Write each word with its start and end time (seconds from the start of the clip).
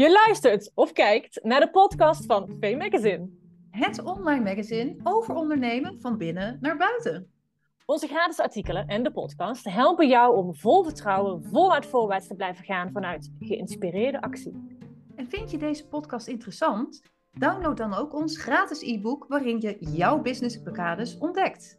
Je 0.00 0.12
luistert 0.12 0.70
of 0.74 0.92
kijkt 0.92 1.40
naar 1.42 1.60
de 1.60 1.70
podcast 1.70 2.26
van 2.26 2.56
V 2.60 2.76
Magazine. 2.76 3.28
Het 3.70 4.02
online 4.02 4.44
magazine 4.44 4.96
over 5.02 5.34
ondernemen 5.34 6.00
van 6.00 6.18
binnen 6.18 6.58
naar 6.60 6.76
buiten. 6.76 7.30
Onze 7.86 8.06
gratis 8.06 8.40
artikelen 8.40 8.86
en 8.86 9.02
de 9.02 9.10
podcast 9.10 9.64
helpen 9.64 10.08
jou 10.08 10.36
om 10.36 10.54
vol 10.54 10.84
vertrouwen 10.84 11.44
voluit 11.44 11.86
voorwaarts 11.86 12.26
te 12.26 12.34
blijven 12.34 12.64
gaan 12.64 12.92
vanuit 12.92 13.32
geïnspireerde 13.40 14.20
actie. 14.20 14.78
En 15.16 15.28
vind 15.28 15.50
je 15.50 15.58
deze 15.58 15.88
podcast 15.88 16.26
interessant? 16.26 17.02
Download 17.32 17.76
dan 17.76 17.94
ook 17.94 18.14
ons 18.14 18.42
gratis 18.42 18.82
e-book 18.82 19.24
waarin 19.28 19.60
je 19.60 19.76
jouw 19.80 20.20
business 20.22 20.62
blokkades 20.62 21.18
ontdekt. 21.18 21.78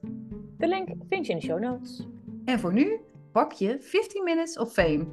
De 0.57 0.67
link 0.67 0.89
vind 1.09 1.25
je 1.25 1.33
in 1.33 1.39
de 1.39 1.45
show 1.45 1.59
notes. 1.59 2.07
En 2.45 2.59
voor 2.59 2.73
nu 2.73 2.99
pak 3.31 3.51
je 3.51 3.77
15 3.79 4.23
Minutes 4.23 4.57
of 4.57 4.73
Fame. 4.73 5.07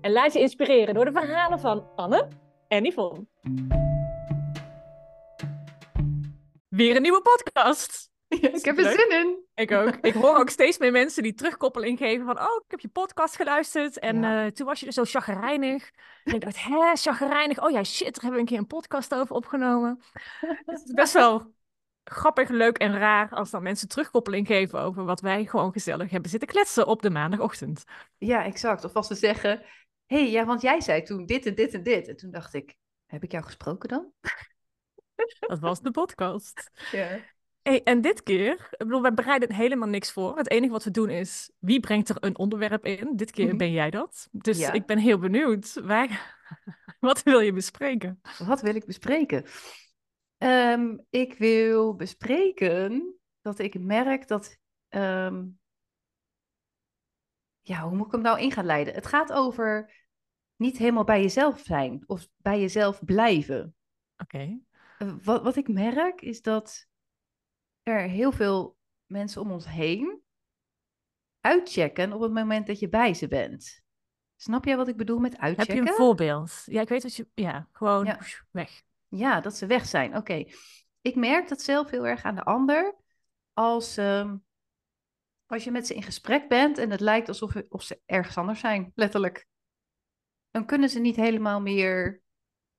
En 0.00 0.12
laat 0.12 0.32
je 0.32 0.40
inspireren 0.40 0.94
door 0.94 1.04
de 1.04 1.12
verhalen 1.12 1.60
van 1.60 1.86
Anne 1.96 2.42
en 2.74 2.84
Yvonne. 2.84 3.26
Weer 6.68 6.96
een 6.96 7.02
nieuwe 7.02 7.22
podcast. 7.22 8.10
ik 8.28 8.64
heb 8.64 8.78
er 8.78 8.84
zin 8.92 9.10
in. 9.20 9.42
Ik 9.54 9.72
ook. 9.72 9.96
Ik 9.96 10.14
hoor 10.14 10.36
ook 10.36 10.48
steeds 10.48 10.78
meer 10.78 10.92
mensen 10.92 11.22
die 11.22 11.34
terugkoppeling 11.34 11.98
geven 11.98 12.26
van... 12.26 12.38
oh, 12.38 12.56
ik 12.64 12.70
heb 12.70 12.80
je 12.80 12.88
podcast 12.88 13.36
geluisterd 13.36 13.98
en 13.98 14.20
Ja. 14.22 14.44
eh, 14.44 14.50
toen 14.50 14.66
was 14.66 14.80
je 14.80 14.86
dus 14.86 14.94
zo 14.94 15.04
chagrijnig. 15.04 15.90
En 16.24 16.34
ik 16.34 16.40
dacht, 16.40 16.64
hè, 16.64 16.94
chagrijnig? 16.94 17.62
Oh 17.62 17.70
ja, 17.70 17.84
shit, 17.84 18.14
daar 18.14 18.22
hebben 18.22 18.32
we 18.32 18.38
een 18.38 18.46
keer 18.46 18.58
een 18.58 18.66
podcast 18.66 19.14
over 19.14 19.34
opgenomen. 19.34 20.00
het 20.66 20.82
is 20.84 20.92
best 20.92 21.12
wel 21.12 21.52
grappig, 22.04 22.48
leuk 22.48 22.78
en 22.78 22.98
raar... 22.98 23.28
als 23.30 23.50
dan 23.50 23.62
mensen 23.62 23.88
terugkoppeling 23.88 24.46
geven 24.46 24.80
over 24.80 25.04
wat 25.04 25.20
wij 25.20 25.44
gewoon 25.44 25.72
gezellig 25.72 26.10
hebben 26.10 26.30
zitten 26.30 26.48
kletsen 26.48 26.86
op 26.86 27.02
de 27.02 27.10
maandagochtend. 27.10 27.84
Ja, 28.18 28.44
exact. 28.44 28.84
Of 28.84 28.94
als 28.94 29.06
ze 29.06 29.14
zeggen, 29.14 29.62
hey, 30.06 30.30
ja, 30.30 30.44
want 30.44 30.60
jij 30.60 30.80
zei 30.80 31.02
toen 31.02 31.26
dit 31.26 31.46
en 31.46 31.54
dit 31.54 31.74
en 31.74 31.82
dit. 31.82 32.08
En 32.08 32.16
toen 32.16 32.30
dacht 32.30 32.54
ik, 32.54 32.74
heb 33.06 33.22
ik 33.22 33.32
jou 33.32 33.44
gesproken 33.44 33.88
dan? 33.88 34.12
Dat 35.40 35.58
was 35.58 35.80
de 35.80 35.90
podcast. 35.90 36.70
Ja. 36.92 37.18
Hey, 37.62 37.82
en 37.82 38.00
dit 38.00 38.22
keer, 38.22 38.52
ik 38.70 38.78
bedoel, 38.78 39.02
wij 39.02 39.14
bereiden 39.14 39.52
helemaal 39.52 39.88
niks 39.88 40.12
voor. 40.12 40.36
Het 40.36 40.50
enige 40.50 40.72
wat 40.72 40.84
we 40.84 40.90
doen 40.90 41.10
is, 41.10 41.50
wie 41.58 41.80
brengt 41.80 42.08
er 42.08 42.16
een 42.20 42.38
onderwerp 42.38 42.84
in? 42.84 43.16
Dit 43.16 43.30
keer 43.30 43.46
Mhm. 43.46 43.56
ben 43.56 43.72
jij 43.72 43.90
dat. 43.90 44.28
Dus 44.32 44.58
Ja. 44.58 44.72
ik 44.72 44.86
ben 44.86 44.98
heel 44.98 45.18
benieuwd. 45.18 45.80
Waar... 45.82 46.36
wat 47.00 47.22
wil 47.22 47.40
je 47.40 47.52
bespreken? 47.52 48.20
Wat 48.38 48.60
wil 48.60 48.74
ik 48.74 48.86
bespreken? 48.86 49.44
Ehm, 50.38 50.96
ik 51.10 51.34
wil 51.38 51.94
bespreken 51.94 53.14
dat 53.42 53.58
ik 53.58 53.78
merk 53.80 54.28
dat. 54.28 54.56
ehm, 54.88 55.44
ja, 57.66 57.80
hoe 57.88 57.96
moet 57.96 58.06
ik 58.06 58.12
hem 58.12 58.20
nou 58.20 58.40
in 58.40 58.52
gaan 58.52 58.64
leiden? 58.64 58.94
Het 58.94 59.06
gaat 59.06 59.32
over 59.32 59.92
niet 60.56 60.78
helemaal 60.78 61.04
bij 61.04 61.20
jezelf 61.20 61.60
zijn 61.60 62.04
of 62.06 62.28
bij 62.36 62.60
jezelf 62.60 63.04
blijven. 63.04 63.74
Oké. 64.16 64.58
Eh, 64.98 65.12
Wat, 65.22 65.42
wat 65.42 65.56
ik 65.56 65.68
merk 65.68 66.20
is 66.20 66.42
dat 66.42 66.86
er 67.82 68.00
heel 68.00 68.32
veel 68.32 68.76
mensen 69.06 69.40
om 69.40 69.50
ons 69.50 69.68
heen 69.68 70.22
uitchecken 71.40 72.12
op 72.12 72.20
het 72.20 72.32
moment 72.32 72.66
dat 72.66 72.78
je 72.78 72.88
bij 72.88 73.14
ze 73.14 73.28
bent. 73.28 73.82
Snap 74.36 74.64
jij 74.64 74.76
wat 74.76 74.88
ik 74.88 74.96
bedoel 74.96 75.18
met 75.18 75.32
Heb 75.32 75.40
uitchecken? 75.40 75.74
je 75.74 75.80
een 75.90 75.96
voorbeeld? 75.96 76.62
Ja, 76.64 76.80
ik 76.80 76.88
weet 76.88 77.02
dat 77.02 77.14
je... 77.14 77.28
Ja, 77.34 77.68
gewoon 77.72 78.04
Ja. 78.04 78.18
weg. 78.50 78.82
Ja, 79.08 79.40
dat 79.40 79.56
ze 79.56 79.66
weg 79.66 79.86
zijn. 79.86 80.16
Oké. 80.16 80.44
Ik 81.00 81.14
merk 81.14 81.48
dat 81.48 81.62
zelf 81.62 81.90
heel 81.90 82.06
erg 82.06 82.22
aan 82.22 82.34
de 82.34 82.44
ander. 82.44 82.96
Als, 83.52 83.96
ehm, 83.96 84.36
als 85.46 85.64
je 85.64 85.70
met 85.70 85.86
ze 85.86 85.94
in 85.94 86.02
gesprek 86.02 86.48
bent 86.48 86.78
en 86.78 86.90
het 86.90 87.00
lijkt 87.00 87.28
alsof 87.28 87.54
of 87.68 87.82
ze 87.82 88.00
ergens 88.06 88.36
anders 88.36 88.60
zijn, 88.60 88.92
letterlijk. 88.94 89.46
Dan 90.50 90.66
kunnen 90.66 90.88
ze 90.88 91.00
niet 91.00 91.16
helemaal 91.16 91.60
meer 91.60 92.22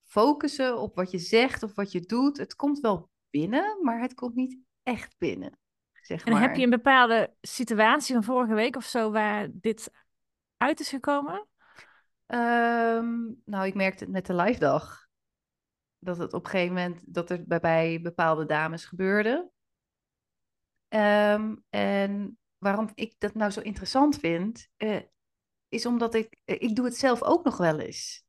focussen 0.03 0.77
op 0.77 0.95
wat 0.95 1.11
je 1.11 1.19
zegt 1.19 1.63
of 1.63 1.75
wat 1.75 1.91
je 1.91 2.01
doet. 2.01 2.37
Het 2.37 2.55
komt 2.55 2.79
wel 2.79 3.09
binnen, 3.29 3.77
maar 3.81 4.01
het 4.01 4.13
komt 4.13 4.35
niet 4.35 4.57
echt 4.83 5.15
binnen. 5.17 5.59
Zeg 6.01 6.23
En 6.23 6.31
maar. 6.31 6.41
heb 6.41 6.55
je 6.55 6.63
een 6.63 6.69
bepaalde 6.69 7.33
situatie 7.41 8.13
van 8.13 8.23
vorige 8.23 8.53
week 8.53 8.75
of 8.75 8.85
zo 8.85 9.11
waar 9.11 9.49
dit 9.51 9.91
uit 10.57 10.79
is 10.79 10.89
gekomen? 10.89 11.47
Ehm, 12.25 13.13
nou, 13.45 13.65
ik 13.65 13.73
merkte 13.73 14.03
het 14.03 14.13
met 14.13 14.25
de 14.25 14.35
live 14.35 14.59
dag. 14.59 15.07
Dat 15.99 16.17
het 16.17 16.33
op 16.33 16.43
een 16.43 16.49
gegeven 16.49 16.73
moment, 16.75 17.01
dat 17.05 17.29
er 17.29 17.43
bij, 17.47 17.59
bij 17.59 17.99
bepaalde 18.01 18.45
dames 18.45 18.85
gebeurde. 18.85 19.49
Ehm, 20.87 21.55
en 21.69 22.37
waarom 22.65 22.89
ik 22.93 23.15
dat 23.17 23.33
nou 23.33 23.51
zo 23.51 23.61
interessant 23.61 24.19
vind, 24.19 24.67
eh, 24.77 25.01
is 25.69 25.85
omdat 25.85 26.13
ik, 26.13 26.37
eh, 26.45 26.61
ik 26.61 26.75
doe 26.75 26.85
het 26.85 26.97
zelf 26.97 27.23
ook 27.23 27.43
nog 27.43 27.57
wel 27.57 27.79
eens. 27.79 28.25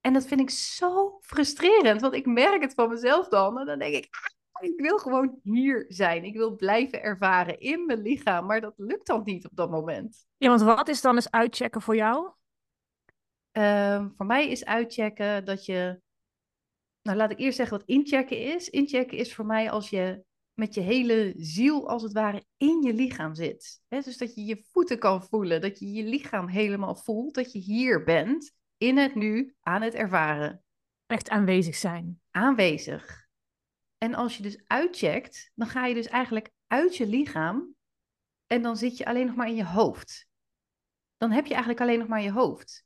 En 0.00 0.12
dat 0.12 0.26
vind 0.26 0.40
ik 0.40 0.50
zo 0.50 1.18
frustrerend, 1.20 2.00
want 2.00 2.14
ik 2.14 2.26
merk 2.26 2.62
het 2.62 2.74
van 2.74 2.88
mezelf 2.88 3.28
dan. 3.28 3.58
En 3.58 3.66
dan 3.66 3.78
denk 3.78 3.94
ik, 3.94 4.08
ah, 4.52 4.68
ik 4.68 4.80
wil 4.80 4.98
gewoon 4.98 5.38
hier 5.42 5.84
zijn. 5.88 6.24
Ik 6.24 6.36
wil 6.36 6.56
blijven 6.56 7.02
ervaren 7.02 7.58
in 7.60 7.86
mijn 7.86 8.02
lichaam, 8.02 8.46
maar 8.46 8.60
dat 8.60 8.74
lukt 8.76 9.06
dan 9.06 9.22
niet 9.24 9.44
op 9.44 9.56
dat 9.56 9.70
moment. 9.70 10.26
Ja, 10.36 10.48
want 10.48 10.62
wat 10.62 10.88
is 10.88 11.00
dan 11.00 11.14
eens 11.14 11.30
uitchecken 11.30 11.82
voor 11.82 11.96
jou? 11.96 12.32
Ehm, 13.50 14.08
voor 14.16 14.26
mij 14.26 14.48
is 14.48 14.64
uitchecken 14.64 15.44
dat 15.44 15.64
je. 15.64 16.00
Nou, 17.02 17.16
laat 17.16 17.30
ik 17.30 17.38
eerst 17.38 17.56
zeggen 17.56 17.78
wat 17.78 17.86
inchecken 17.86 18.38
is. 18.38 18.70
Inchecken 18.70 19.18
is 19.18 19.34
voor 19.34 19.46
mij 19.46 19.70
als 19.70 19.90
je 19.90 20.24
met 20.54 20.74
je 20.74 20.80
hele 20.80 21.34
ziel, 21.36 21.88
als 21.88 22.02
het 22.02 22.12
ware, 22.12 22.44
in 22.56 22.82
je 22.82 22.94
lichaam 22.94 23.34
zit. 23.34 23.80
Dus 23.88 24.16
dat 24.18 24.34
je 24.34 24.44
je 24.44 24.64
voeten 24.70 24.98
kan 24.98 25.22
voelen, 25.22 25.60
dat 25.60 25.78
je 25.78 25.92
je 25.92 26.04
lichaam 26.04 26.48
helemaal 26.48 26.94
voelt, 26.94 27.34
dat 27.34 27.52
je 27.52 27.58
hier 27.58 28.04
bent, 28.04 28.52
in 28.76 28.96
het 28.98 29.14
nu, 29.14 29.54
aan 29.60 29.82
het 29.82 29.94
ervaren, 29.94 30.64
Echt 31.06 31.28
aanwezig 31.28 31.74
zijn. 31.74 32.20
aanwezig. 32.30 33.28
En 33.98 34.14
als 34.14 34.36
je 34.36 34.42
dus 34.42 34.62
uitcheckt, 34.66 35.50
dan 35.54 35.68
ga 35.68 35.86
je 35.86 35.94
dus 35.94 36.06
eigenlijk 36.06 36.50
uit 36.66 36.96
je 36.96 37.06
lichaam 37.06 37.74
en 38.46 38.62
dan 38.62 38.76
zit 38.76 38.96
je 38.96 39.04
alleen 39.04 39.26
nog 39.26 39.36
maar 39.36 39.48
in 39.48 39.54
je 39.54 39.66
hoofd. 39.66 40.28
Dan 41.16 41.30
heb 41.30 41.44
je 41.44 41.50
eigenlijk 41.50 41.82
alleen 41.82 41.98
nog 41.98 42.08
maar 42.08 42.22
je 42.22 42.32
hoofd. 42.32 42.84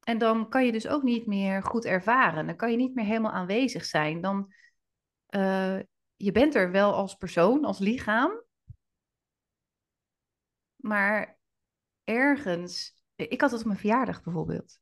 En 0.00 0.18
dan 0.18 0.48
kan 0.48 0.64
je 0.64 0.72
dus 0.72 0.88
ook 0.88 1.02
niet 1.02 1.26
meer 1.26 1.62
goed 1.62 1.84
ervaren. 1.84 2.46
Dan 2.46 2.56
kan 2.56 2.70
je 2.70 2.76
niet 2.76 2.94
meer 2.94 3.04
helemaal 3.04 3.32
aanwezig 3.32 3.84
zijn. 3.84 4.20
Dan, 4.20 4.52
eh, 5.26 5.78
je 6.16 6.32
bent 6.32 6.54
er 6.54 6.70
wel 6.70 6.94
als 6.94 7.14
persoon, 7.14 7.64
als 7.64 7.78
lichaam. 7.78 8.42
Maar 10.76 11.38
ergens... 12.04 12.94
Ik 13.14 13.40
had 13.40 13.50
het 13.50 13.60
op 13.60 13.66
mijn 13.66 13.78
verjaardag 13.78 14.22
bijvoorbeeld. 14.22 14.80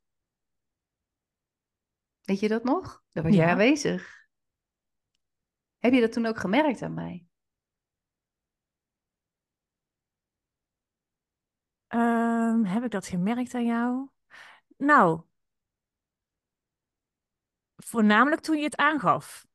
Weet 2.21 2.41
je 2.41 2.49
dat 2.49 2.65
nog? 2.65 3.05
Daar 3.13 3.23
was 3.25 3.35
jij 3.35 3.45
Ja. 3.45 3.51
aanwezig. 3.51 4.29
Heb 5.79 5.93
je 5.93 6.01
dat 6.01 6.13
toen 6.13 6.27
ook 6.27 6.39
gemerkt 6.39 6.83
aan 6.83 6.95
mij? 6.95 7.27
Ehm, 11.87 12.65
heb 12.65 12.85
ik 12.85 12.91
dat 12.91 13.07
gemerkt 13.07 13.55
aan 13.55 13.65
jou? 13.65 14.09
Nou, 14.77 15.23
voornamelijk 17.77 18.41
toen 18.43 18.57
je 18.57 18.65
het 18.65 18.77
aangaf. 18.77 19.47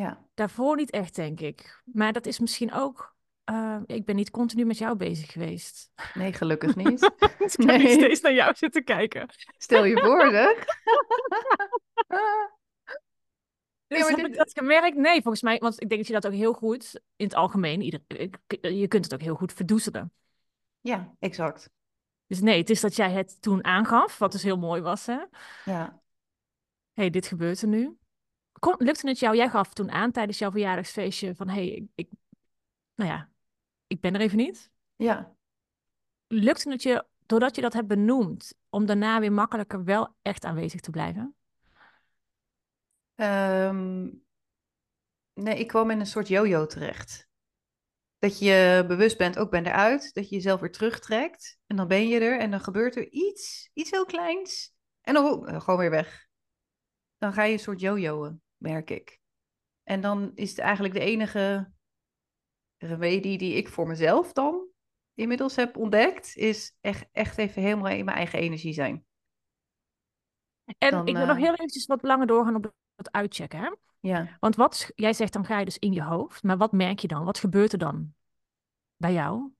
Ja. 0.00 0.24
Daarvoor 0.34 0.76
niet 0.76 0.90
echt, 0.90 1.14
denk 1.14 1.40
ik. 1.40 1.82
Maar 1.84 2.12
dat 2.12 2.26
is 2.26 2.38
misschien 2.38 2.72
ook. 2.72 3.14
eh, 3.44 3.80
ik 3.86 4.04
ben 4.04 4.16
niet 4.16 4.30
continu 4.30 4.64
met 4.64 4.78
jou 4.78 4.96
bezig 4.96 5.32
geweest. 5.32 5.90
Nee, 6.14 6.32
gelukkig 6.32 6.76
niet. 6.76 7.00
Dus 7.38 7.54
ik 7.56 7.66
heb 7.66 7.76
niet 7.78 7.86
Nee. 7.86 7.92
steeds 7.92 8.20
naar 8.20 8.32
jou 8.34 8.54
zitten 8.56 8.84
kijken. 8.84 9.28
Stel 9.58 9.84
je 9.84 9.98
voor, 9.98 10.30
zeg. 10.30 10.64
Dus 13.86 13.98
maar 14.00 14.08
heb 14.08 14.16
dit- 14.16 14.26
ik 14.26 14.36
dat 14.36 14.52
gemerkt? 14.52 14.96
Nee, 14.96 15.22
volgens 15.22 15.42
mij. 15.42 15.58
Want 15.58 15.82
ik 15.82 15.88
denk 15.88 16.00
dat 16.00 16.06
je 16.06 16.12
dat 16.20 16.26
ook 16.26 16.38
heel 16.38 16.52
goed, 16.52 17.00
in 17.16 17.24
het 17.24 17.34
algemeen, 17.34 17.80
ieder, 17.80 18.00
je 18.60 18.88
kunt 18.88 19.04
het 19.04 19.14
ook 19.14 19.20
heel 19.20 19.34
goed 19.34 19.52
verdoezelen. 19.52 20.12
Ja, 20.80 21.14
exact. 21.18 21.70
Dus 22.26 22.40
nee, 22.40 22.58
het 22.58 22.70
is 22.70 22.80
dat 22.80 22.96
jij 22.96 23.10
het 23.10 23.42
toen 23.42 23.64
aangaf, 23.64 24.18
wat 24.18 24.32
dus 24.32 24.42
heel 24.42 24.58
mooi 24.58 24.80
was, 24.82 25.06
hè? 25.06 25.18
Ja. 25.64 26.02
hey, 26.92 27.10
dit 27.10 27.26
gebeurt 27.26 27.62
er 27.62 27.68
nu. 27.68 27.96
Kon, 28.60 28.74
lukte 28.78 29.08
het 29.08 29.18
jou? 29.18 29.36
Jij 29.36 29.48
gaf 29.48 29.72
toen 29.72 29.90
aan 29.90 30.10
tijdens 30.10 30.38
jouw 30.38 30.50
verjaardagsfeestje 30.50 31.34
van, 31.34 31.48
hey, 31.48 31.68
ik, 31.68 31.90
ik, 31.94 32.10
nou 32.94 33.10
ja, 33.10 33.30
ik 33.86 34.00
ben 34.00 34.14
er 34.14 34.20
even 34.20 34.36
niet. 34.36 34.70
Ja. 34.96 35.34
Lukte 36.26 36.70
het 36.70 36.82
je, 36.82 37.06
doordat 37.26 37.54
je 37.56 37.62
dat 37.62 37.72
hebt 37.72 37.88
benoemd, 37.88 38.54
om 38.68 38.86
daarna 38.86 39.20
weer 39.20 39.32
makkelijker 39.32 39.84
wel 39.84 40.16
echt 40.22 40.44
aanwezig 40.44 40.80
te 40.80 40.90
blijven? 40.90 41.34
Ehm, 43.14 44.08
nee, 45.32 45.58
ik 45.58 45.66
kwam 45.66 45.90
in 45.90 46.00
een 46.00 46.06
soort 46.06 46.28
yo-yo 46.28 46.66
terecht. 46.66 47.28
Dat 48.18 48.38
je 48.38 48.84
bewust 48.88 49.18
bent, 49.18 49.38
ook 49.38 49.50
ben 49.50 49.66
eruit. 49.66 50.14
Dat 50.14 50.28
je 50.28 50.34
jezelf 50.34 50.60
weer 50.60 50.72
terugtrekt. 50.72 51.58
En 51.66 51.76
dan 51.76 51.88
ben 51.88 52.08
je 52.08 52.20
er 52.20 52.38
en 52.38 52.50
dan 52.50 52.60
gebeurt 52.60 52.96
er 52.96 53.10
iets, 53.10 53.70
iets 53.72 53.90
heel 53.90 54.04
kleins. 54.04 54.72
En 55.00 55.14
dan 55.14 55.24
oh, 55.24 55.60
gewoon 55.60 55.80
weer 55.80 55.90
weg. 55.90 56.28
Dan 57.18 57.32
ga 57.32 57.42
je 57.42 57.52
een 57.52 57.58
soort 57.58 57.80
yo-yo'en, 57.80 58.42
merk 58.60 58.90
ik. 58.90 59.20
En 59.82 60.00
dan 60.00 60.32
is 60.34 60.50
het 60.50 60.58
eigenlijk 60.58 60.94
de 60.94 61.00
enige 61.00 61.72
remedie 62.76 63.38
die 63.38 63.54
ik 63.54 63.68
voor 63.68 63.86
mezelf 63.86 64.32
dan 64.32 64.68
inmiddels 65.14 65.56
heb 65.56 65.76
ontdekt, 65.76 66.36
is 66.36 66.76
echt, 66.80 67.08
echt 67.12 67.38
even 67.38 67.62
helemaal 67.62 67.92
in 67.92 68.04
mijn 68.04 68.16
eigen 68.16 68.38
energie 68.38 68.72
zijn. 68.72 69.04
En 70.78 70.90
Dan, 70.90 71.06
ik 71.06 71.16
wil 71.16 71.26
nog 71.26 71.36
eh, 71.36 71.42
heel 71.42 71.52
eventjes 71.52 71.86
wat 71.86 72.02
langer 72.02 72.26
doorgaan 72.26 72.54
op 72.54 72.72
het 72.94 73.12
uitchecken. 73.12 73.58
Hè? 73.58 73.74
Ja. 74.00 74.36
Want 74.40 74.56
wat, 74.56 74.92
jij 74.94 75.12
zegt 75.12 75.32
dan 75.32 75.44
ga 75.44 75.58
je 75.58 75.64
dus 75.64 75.78
in 75.78 75.92
je 75.92 76.02
hoofd, 76.02 76.42
maar 76.42 76.56
wat 76.56 76.72
merk 76.72 76.98
je 76.98 77.08
dan? 77.08 77.24
Wat 77.24 77.38
gebeurt 77.38 77.72
er 77.72 77.78
dan 77.78 78.14
bij 78.96 79.12
jou? 79.12 79.50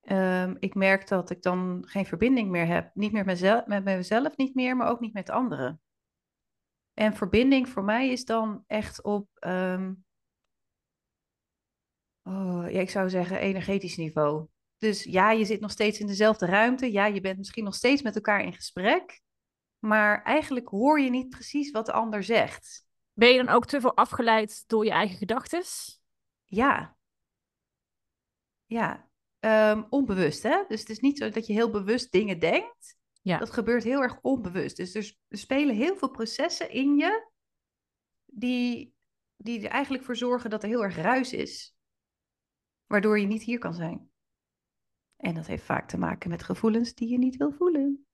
Ehm, 0.00 0.54
ik 0.58 0.74
merk 0.74 1.08
dat 1.08 1.30
ik 1.30 1.42
dan 1.42 1.82
geen 1.86 2.06
verbinding 2.06 2.50
meer 2.50 2.66
heb. 2.66 2.90
Niet 2.94 3.12
meer 3.12 3.24
mezelf, 3.24 3.66
met 3.66 3.84
mezelf 3.84 4.36
niet 4.36 4.54
meer, 4.54 4.76
maar 4.76 4.88
ook 4.88 5.00
niet 5.00 5.12
met 5.12 5.30
anderen. 5.30 5.80
En 7.00 7.14
verbinding 7.14 7.68
voor 7.68 7.84
mij 7.84 8.10
is 8.10 8.24
dan 8.24 8.64
echt 8.66 9.02
op, 9.02 9.28
ehm, 9.34 9.94
oh, 12.22 12.64
ja, 12.70 12.80
ik 12.80 12.90
zou 12.90 13.10
zeggen, 13.10 13.38
energetisch 13.38 13.96
niveau. 13.96 14.46
Dus 14.78 15.04
ja, 15.04 15.30
je 15.30 15.44
zit 15.44 15.60
nog 15.60 15.70
steeds 15.70 16.00
in 16.00 16.06
dezelfde 16.06 16.46
ruimte. 16.46 16.92
Ja, 16.92 17.06
je 17.06 17.20
bent 17.20 17.38
misschien 17.38 17.64
nog 17.64 17.74
steeds 17.74 18.02
met 18.02 18.14
elkaar 18.14 18.44
in 18.44 18.52
gesprek. 18.52 19.20
Maar 19.78 20.22
eigenlijk 20.22 20.68
hoor 20.68 21.00
je 21.00 21.10
niet 21.10 21.28
precies 21.28 21.70
wat 21.70 21.86
de 21.86 21.92
ander 21.92 22.22
zegt. 22.22 22.84
Ben 23.12 23.28
je 23.28 23.44
dan 23.44 23.54
ook 23.54 23.66
te 23.66 23.80
veel 23.80 23.96
afgeleid 23.96 24.64
door 24.66 24.84
je 24.84 24.90
eigen 24.90 25.16
gedachten? 25.16 25.62
Ja. 26.44 26.96
Ja. 28.66 29.08
Ehm, 29.38 29.82
onbewust, 29.88 30.42
hè? 30.42 30.64
Dus 30.68 30.80
het 30.80 30.88
is 30.88 31.00
niet 31.00 31.18
zo 31.18 31.30
dat 31.30 31.46
je 31.46 31.52
heel 31.52 31.70
bewust 31.70 32.12
dingen 32.12 32.38
denkt. 32.38 32.98
Ja. 33.20 33.38
Dat 33.38 33.50
gebeurt 33.50 33.84
heel 33.84 34.02
erg 34.02 34.20
onbewust. 34.20 34.76
Dus 34.76 34.94
er, 34.94 35.16
spelen 35.28 35.74
heel 35.74 35.96
veel 35.96 36.10
processen 36.10 36.70
in 36.70 36.96
je 36.96 37.30
die, 38.24 38.94
die 39.36 39.64
er 39.64 39.70
eigenlijk 39.70 40.04
voor 40.04 40.16
zorgen 40.16 40.50
dat 40.50 40.62
er 40.62 40.68
heel 40.68 40.84
erg 40.84 40.96
ruis 40.96 41.32
is. 41.32 41.76
Waardoor 42.86 43.18
je 43.18 43.26
niet 43.26 43.42
hier 43.42 43.58
kan 43.58 43.74
zijn. 43.74 44.10
En 45.16 45.34
dat 45.34 45.46
heeft 45.46 45.64
vaak 45.64 45.88
te 45.88 45.98
maken 45.98 46.30
met 46.30 46.42
gevoelens 46.42 46.94
die 46.94 47.08
je 47.08 47.18
niet 47.18 47.36
wil 47.36 47.52
voelen. 47.52 48.06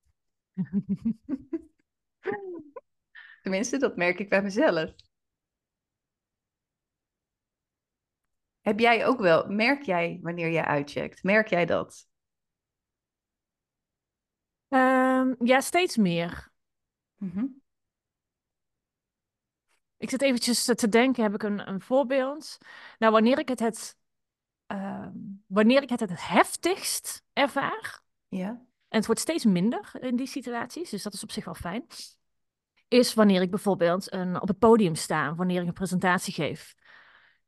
Tenminste, 3.43 3.79
dat 3.79 3.97
merk 3.97 4.19
ik 4.19 4.29
bij 4.29 4.43
mezelf. 4.43 4.95
Heb 8.61 8.79
jij 8.79 9.07
ook 9.07 9.21
wel, 9.21 9.49
merk 9.49 9.83
jij 9.83 10.19
wanneer 10.23 10.51
jij 10.51 10.65
uitcheckt? 10.65 11.23
Merk 11.23 11.49
jij 11.49 11.67
dat? 11.67 12.09
Ehm, 15.35 15.47
ja, 15.47 15.61
steeds 15.61 15.97
meer. 15.97 16.51
Mhm. 17.17 17.45
Ik 19.99 20.11
zit 20.11 20.23
eventjes 20.23 20.65
te- 20.65 20.89
denken, 20.89 21.23
heb 21.23 21.35
ik 21.35 21.43
een, 21.43 21.69
een 21.69 21.81
voorbeeld? 21.81 22.59
Nou, 22.99 23.13
wanneer 23.13 23.39
ik 23.39 23.49
het 23.49 23.61
het, 23.61 23.97
ehm, 24.67 25.13
wanneer 25.47 25.83
ik 25.83 25.89
het 25.89 26.01
het 26.01 26.29
heftigst 26.29 27.23
ervaar, 27.33 28.01
Ja, 28.29 28.49
en 28.89 28.99
het 28.99 29.07
wordt 29.07 29.21
steeds 29.21 29.45
minder 29.45 29.91
in 30.01 30.17
die 30.17 30.27
situaties, 30.27 30.91
dus 30.91 31.03
dat 31.03 31.15
is 31.15 31.23
op 31.23 31.31
zich 31.31 31.45
wel 31.45 31.55
fijn, 31.55 31.87
is 32.89 33.15
wanneer 33.15 33.43
ik 33.43 33.51
bijvoorbeeld 33.51 34.13
een, 34.13 34.41
op 34.41 34.49
het 34.49 34.59
podium 34.59 34.95
sta, 34.95 35.35
wanneer 35.35 35.61
ik 35.61 35.67
een 35.67 35.73
presentatie 35.73 36.35
geef. 36.35 36.75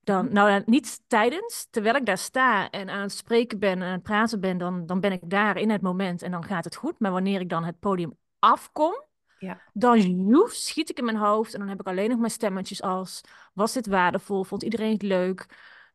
Dan, 0.09 0.33
nou, 0.33 0.63
niet 0.67 1.03
tijdens, 1.07 1.67
terwijl 1.71 1.95
ik 1.95 2.07
daar 2.07 2.19
sta 2.19 2.71
en 2.71 2.89
aan 2.89 3.01
het 3.01 3.13
spreken 3.13 3.59
ben 3.59 3.71
en 3.71 3.83
aan 3.83 3.93
het 3.93 4.03
praten 4.03 4.41
ben, 4.41 4.59
dan, 4.59 4.87
dan 4.87 5.01
ben 5.01 5.13
ik 5.13 5.21
daar 5.25 5.57
in 5.57 5.71
het 5.71 5.83
moment 5.83 6.23
en 6.23 6.31
dan 6.31 6.45
gaat 6.45 6.65
het 6.65 6.77
goed. 6.77 6.99
Maar 6.99 7.11
wanneer 7.11 7.41
ik 7.41 7.49
dan 7.49 7.65
het 7.65 7.79
podium 7.79 8.17
afkom, 8.39 9.05
ja, 9.39 9.61
dan 9.73 10.27
joef, 10.27 10.53
schiet 10.53 10.91
ik 10.91 10.99
in 10.99 11.05
mijn 11.05 11.17
hoofd 11.17 11.53
en 11.53 11.59
dan 11.59 11.69
heb 11.69 11.81
ik 11.81 11.87
alleen 11.87 12.09
nog 12.11 12.19
maar 12.19 12.31
stemmetjes 12.31 12.83
als: 12.83 13.21
was 13.53 13.73
dit 13.73 13.87
waardevol? 13.87 14.45
Vond 14.45 14.63
iedereen 14.63 14.93
het 14.93 15.03
leuk? 15.03 15.47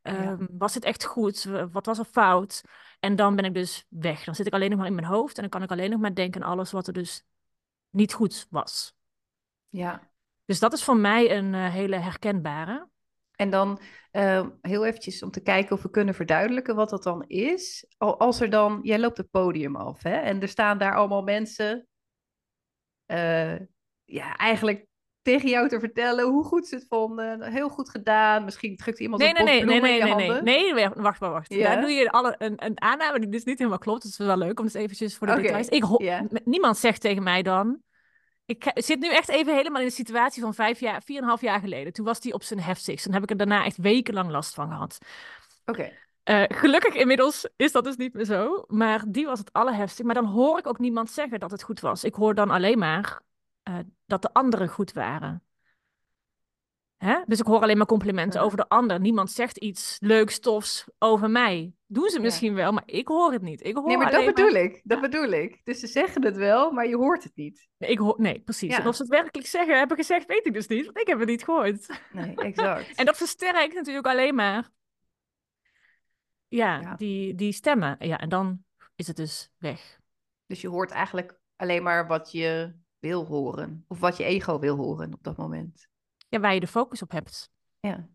Ja. 0.01 0.11
Ehm, 0.11 0.45
was 0.57 0.73
het 0.73 0.83
echt 0.83 1.05
goed? 1.05 1.43
Wat 1.71 1.85
was 1.85 1.99
er 1.99 2.05
fout? 2.05 2.61
En 2.99 3.15
dan 3.15 3.35
ben 3.35 3.45
ik 3.45 3.53
dus 3.53 3.85
weg. 3.89 4.23
Dan 4.23 4.35
zit 4.35 4.47
ik 4.47 4.53
alleen 4.53 4.69
nog 4.69 4.79
maar 4.79 4.87
in 4.87 4.95
mijn 4.95 5.07
hoofd 5.07 5.35
en 5.35 5.41
dan 5.41 5.51
kan 5.51 5.63
ik 5.63 5.71
alleen 5.71 5.89
nog 5.89 5.99
maar 5.99 6.15
denken 6.15 6.43
aan 6.43 6.49
alles 6.49 6.71
wat 6.71 6.87
er 6.87 6.93
dus 6.93 7.25
niet 7.89 8.13
goed 8.13 8.47
was. 8.49 8.95
ja. 9.69 10.11
Dus 10.45 10.59
dat 10.59 10.73
is 10.73 10.83
voor 10.83 10.97
mij 10.97 11.37
een 11.37 11.53
eh, 11.53 11.69
hele 11.69 11.95
herkenbare. 11.95 12.91
En 13.35 13.49
dan 13.49 13.79
eh, 14.11 14.47
heel 14.61 14.85
eventjes 14.85 15.23
om 15.23 15.31
te 15.31 15.41
kijken 15.41 15.75
of 15.75 15.81
we 15.81 15.89
kunnen 15.89 16.13
verduidelijken 16.13 16.75
wat 16.75 16.89
dat 16.89 17.03
dan 17.03 17.23
is. 17.27 17.85
Al- 17.97 18.19
Als 18.19 18.39
er 18.41 18.49
dan, 18.49 18.79
jij 18.81 18.99
loopt 18.99 19.17
het 19.17 19.29
podium 19.29 19.75
af 19.75 20.03
hè, 20.03 20.15
en 20.15 20.41
er 20.41 20.47
staan 20.47 20.77
daar 20.77 20.95
allemaal 20.95 21.23
mensen, 21.23 21.87
eh, 23.05 23.55
ja, 24.03 24.35
eigenlijk 24.35 24.85
tegen 25.21 25.49
jou 25.49 25.69
te 25.69 25.79
vertellen 25.79 26.25
hoe 26.25 26.43
goed 26.43 26.67
ze 26.67 26.75
het 26.75 26.85
vonden. 26.87 27.51
Heel 27.51 27.69
goed 27.69 27.89
gedaan. 27.89 28.43
Misschien 28.43 28.75
drukt 28.75 28.99
iemand 28.99 29.21
Nee, 29.21 29.29
een 29.39 29.45
nee, 29.45 29.63
nee, 29.63 29.81
nee, 29.81 29.99
in 29.99 30.07
je 30.07 30.15
nee, 30.15 30.41
nee. 30.41 30.73
Nee, 30.73 30.89
wacht 30.89 31.19
maar, 31.19 31.31
wacht. 31.31 31.53
Ja? 31.53 31.73
Daar 31.73 31.81
doe 31.81 31.89
je 31.89 32.11
alle, 32.11 32.35
een, 32.37 32.65
een 32.65 32.81
aanname 32.81 33.19
die 33.19 33.29
dus 33.29 33.43
niet 33.43 33.57
helemaal 33.57 33.79
klopt. 33.79 34.03
Dat 34.03 34.11
is 34.11 34.17
wel 34.17 34.37
leuk 34.37 34.59
om 34.59 34.65
dus 34.65 34.73
eventjes 34.73 35.17
voor 35.17 35.27
de 35.27 35.41
details. 35.41 35.69
Ik 35.69 35.83
Niemand 36.45 36.77
zegt 36.77 37.01
tegen 37.01 37.23
mij 37.23 37.41
dan... 37.41 37.81
Ik 38.45 38.71
zit 38.73 38.99
nu 38.99 39.09
echt 39.09 39.29
even 39.29 39.55
helemaal 39.55 39.81
in 39.81 39.87
de 39.87 39.93
situatie 39.93 40.41
van 40.41 40.53
vijf 40.53 40.79
jaar, 40.79 41.01
vier 41.01 41.17
en 41.17 41.23
een 41.23 41.29
half 41.29 41.41
jaar 41.41 41.59
geleden. 41.59 41.93
Toen 41.93 42.05
was 42.05 42.19
die 42.19 42.33
op 42.33 42.43
zijn 42.43 42.59
heftigst. 42.59 43.03
Toen 43.03 43.13
heb 43.13 43.23
ik 43.23 43.29
er 43.29 43.37
daarna 43.37 43.65
echt 43.65 43.77
wekenlang 43.77 44.29
last 44.29 44.53
van 44.53 44.67
gehad. 44.67 44.97
Oké, 45.65 45.91
Eh, 46.23 46.43
gelukkig 46.47 46.93
inmiddels 46.93 47.49
is 47.55 47.71
dat 47.71 47.83
dus 47.83 47.95
niet 47.95 48.13
meer 48.13 48.25
zo. 48.25 48.63
Maar 48.67 49.03
die 49.07 49.25
was 49.25 49.39
het 49.39 49.53
allerheftigst. 49.53 50.03
Maar 50.03 50.15
dan 50.15 50.25
hoor 50.25 50.57
ik 50.57 50.67
ook 50.67 50.79
niemand 50.79 51.11
zeggen 51.11 51.39
dat 51.39 51.51
het 51.51 51.63
goed 51.63 51.79
was. 51.79 52.03
Ik 52.03 52.15
hoor 52.15 52.35
dan 52.35 52.49
alleen 52.49 52.77
maar 52.77 53.21
eh, 53.63 53.79
dat 54.05 54.21
de 54.21 54.33
anderen 54.33 54.67
goed 54.67 54.93
waren. 54.93 55.43
Hè? 57.03 57.19
Dus 57.25 57.39
ik 57.39 57.45
hoor 57.45 57.61
alleen 57.61 57.77
maar 57.77 57.85
complimenten 57.85 58.39
Ja. 58.39 58.45
over 58.45 58.57
de 58.57 58.67
ander. 58.69 58.99
Niemand 58.99 59.31
zegt 59.31 59.57
iets 59.57 59.97
leuks, 59.99 60.39
tofs 60.39 60.85
over 60.99 61.29
mij. 61.29 61.73
Doen 61.87 62.09
ze 62.09 62.15
Ja. 62.15 62.21
misschien 62.21 62.53
wel, 62.53 62.71
maar 62.71 62.83
ik 62.85 63.07
hoor 63.07 63.31
het 63.31 63.41
niet. 63.41 63.65
Ik 63.65 63.75
hoor 63.75 63.85
nee, 63.87 63.97
maar 63.97 64.11
dat 64.11 64.25
bedoel 64.25 64.49
ik. 64.53 64.81
Dat 64.83 65.01
bedoel 65.01 65.27
ik. 65.31 65.61
Dus 65.63 65.79
ze 65.79 65.87
zeggen 65.87 66.23
het 66.23 66.35
wel, 66.35 66.71
maar 66.71 66.87
je 66.87 66.95
hoort 66.95 67.23
het 67.23 67.35
niet. 67.35 67.67
Nee, 67.77 67.89
ik 67.89 67.97
hoor... 67.97 68.15
nee 68.17 68.39
precies. 68.39 68.71
Ja. 68.71 68.79
En 68.81 68.87
of 68.87 68.95
ze 68.95 69.01
het 69.01 69.11
werkelijk 69.11 69.47
zeggen, 69.47 69.77
hebben 69.77 69.97
gezegd, 69.97 70.25
weet 70.25 70.45
ik 70.45 70.53
dus 70.53 70.67
niet. 70.67 70.85
Want 70.85 70.99
ik 70.99 71.07
heb 71.07 71.19
het 71.19 71.27
niet 71.27 71.43
gehoord. 71.43 71.99
Nee, 72.11 72.35
exact. 72.35 72.95
En 72.99 73.05
dat 73.05 73.17
versterkt 73.17 73.73
natuurlijk 73.73 74.07
alleen 74.07 74.35
maar 74.35 74.69
Ja. 76.47 76.95
Die, 76.95 77.35
die 77.35 77.51
stemmen. 77.51 77.95
Ja, 77.99 78.19
en 78.19 78.29
dan 78.29 78.63
is 78.95 79.07
het 79.07 79.15
dus 79.15 79.49
weg. 79.57 79.99
Dus 80.45 80.61
je 80.61 80.67
hoort 80.69 80.91
eigenlijk 80.91 81.39
alleen 81.55 81.83
maar 81.83 82.07
wat 82.07 82.31
je 82.31 82.75
wil 82.99 83.25
horen. 83.25 83.85
Of 83.87 83.99
wat 83.99 84.17
je 84.17 84.23
ego 84.23 84.59
wil 84.59 84.75
horen 84.75 85.13
op 85.13 85.23
dat 85.23 85.37
moment. 85.37 85.87
Ja, 86.33 86.39
waar 86.39 86.53
je 86.53 86.59
de 86.59 86.67
focus 86.67 87.01
op 87.01 87.11
hebt. 87.11 87.51
Ja. 87.79 88.07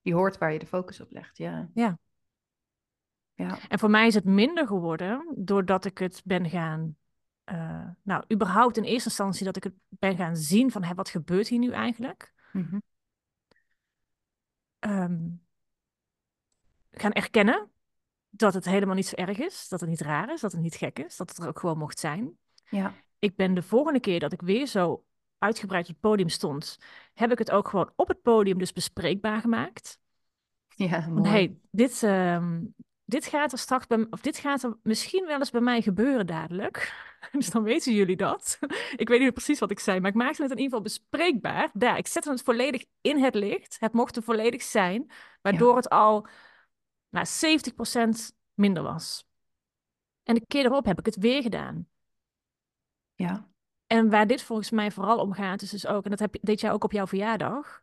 Je 0.00 0.14
hoort 0.14 0.38
waar 0.38 0.52
je 0.52 0.58
de 0.58 0.66
focus 0.66 1.00
op 1.00 1.10
legt, 1.12 1.36
ja. 1.36 1.70
Ja. 1.74 1.98
Ja, 3.34 3.58
En 3.68 3.78
voor 3.78 3.90
mij 3.90 4.06
is 4.06 4.14
het 4.14 4.24
minder 4.24 4.66
geworden 4.66 5.32
doordat 5.36 5.84
ik 5.84 5.98
het 5.98 6.22
ben 6.24 6.48
gaan. 6.50 6.96
eh, 7.44 7.88
nou, 8.02 8.24
überhaupt 8.32 8.76
in 8.76 8.82
eerste 8.82 9.08
instantie 9.08 9.44
dat 9.44 9.56
ik 9.56 9.64
het 9.64 9.74
ben 9.88 10.16
gaan 10.16 10.36
zien 10.36 10.70
van 10.70 10.84
hé, 10.84 10.94
wat 10.94 11.08
gebeurt 11.08 11.48
hier 11.48 11.58
nu 11.58 11.70
eigenlijk? 11.72 12.32
Ehm, 14.78 15.28
gaan 16.90 17.12
erkennen 17.12 17.70
dat 18.30 18.54
het 18.54 18.64
helemaal 18.64 18.94
niet 18.94 19.06
zo 19.06 19.14
erg 19.14 19.38
is, 19.38 19.68
dat 19.68 19.80
het 19.80 19.88
niet 19.88 20.00
raar 20.00 20.32
is, 20.32 20.40
dat 20.40 20.52
het 20.52 20.60
niet 20.60 20.74
gek 20.74 20.98
is, 20.98 21.16
dat 21.16 21.28
het 21.28 21.38
er 21.38 21.48
ook 21.48 21.58
gewoon 21.58 21.78
mocht 21.78 21.98
zijn. 21.98 22.38
ja, 22.70 22.94
Ik 23.18 23.36
ben 23.36 23.54
de 23.54 23.62
volgende 23.62 24.00
keer 24.00 24.20
dat 24.20 24.32
ik 24.32 24.40
weer 24.40 24.66
zo 24.66 25.04
uitgebreid 25.38 25.84
op 25.84 25.90
het 25.90 26.00
podium 26.00 26.28
stond, 26.28 26.78
heb 27.14 27.32
ik 27.32 27.38
het 27.38 27.50
ook 27.50 27.68
gewoon 27.68 27.92
op 27.96 28.08
het 28.08 28.22
podium 28.22 28.58
dus 28.58 28.72
bespreekbaar 28.72 29.40
gemaakt. 29.40 29.98
ja, 30.68 31.06
mooi. 31.06 31.30
hey, 31.30 31.58
dit, 31.70 32.02
ehm, 32.02 32.60
dit 33.04 33.26
gaat 33.26 33.52
er 33.52 33.58
straks 33.58 33.86
bij, 33.86 34.06
of 34.10 34.20
dit 34.20 34.38
gaat 34.38 34.62
er 34.62 34.76
misschien 34.82 35.26
wel 35.26 35.38
eens 35.38 35.50
bij 35.50 35.60
mij 35.60 35.82
gebeuren 35.82 36.26
dadelijk. 36.26 37.06
Dus 37.32 37.50
dan 37.50 37.62
weten 37.62 37.94
jullie 37.94 38.16
dat. 38.16 38.58
Ik 38.96 39.08
weet 39.08 39.20
niet 39.20 39.32
precies 39.32 39.58
wat 39.58 39.70
ik 39.70 39.78
zei, 39.78 40.00
maar 40.00 40.10
ik 40.10 40.16
maakte 40.16 40.42
het 40.42 40.50
in 40.50 40.56
ieder 40.56 40.78
geval 40.78 40.80
bespreekbaar. 40.80 41.70
Daar, 41.72 41.98
ik 41.98 42.06
zette 42.06 42.30
het 42.30 42.42
volledig 42.42 42.84
in 43.00 43.22
het 43.22 43.34
licht. 43.34 43.76
Het 43.80 43.92
mocht 43.92 44.16
er 44.16 44.22
volledig 44.22 44.62
zijn, 44.62 45.10
waardoor 45.42 45.76
het 45.76 45.88
al 45.88 46.26
nou, 47.08 47.26
70% 47.26 48.34
minder 48.54 48.82
was. 48.82 49.26
En 50.22 50.34
de 50.34 50.46
keer 50.46 50.64
erop 50.64 50.84
heb 50.84 50.98
ik 50.98 51.06
het 51.06 51.16
weer 51.16 51.42
gedaan. 51.42 51.88
Ja, 53.14 53.47
En 53.88 54.10
waar 54.10 54.26
dit 54.26 54.42
volgens 54.42 54.70
mij 54.70 54.90
vooral 54.90 55.18
om 55.18 55.32
gaat, 55.32 55.62
is 55.62 55.70
dus 55.70 55.86
ook, 55.86 56.04
en 56.04 56.10
dat 56.10 56.18
heb, 56.18 56.36
deed 56.40 56.60
jij 56.60 56.72
ook 56.72 56.84
op 56.84 56.92
jouw 56.92 57.06
verjaardag, 57.06 57.82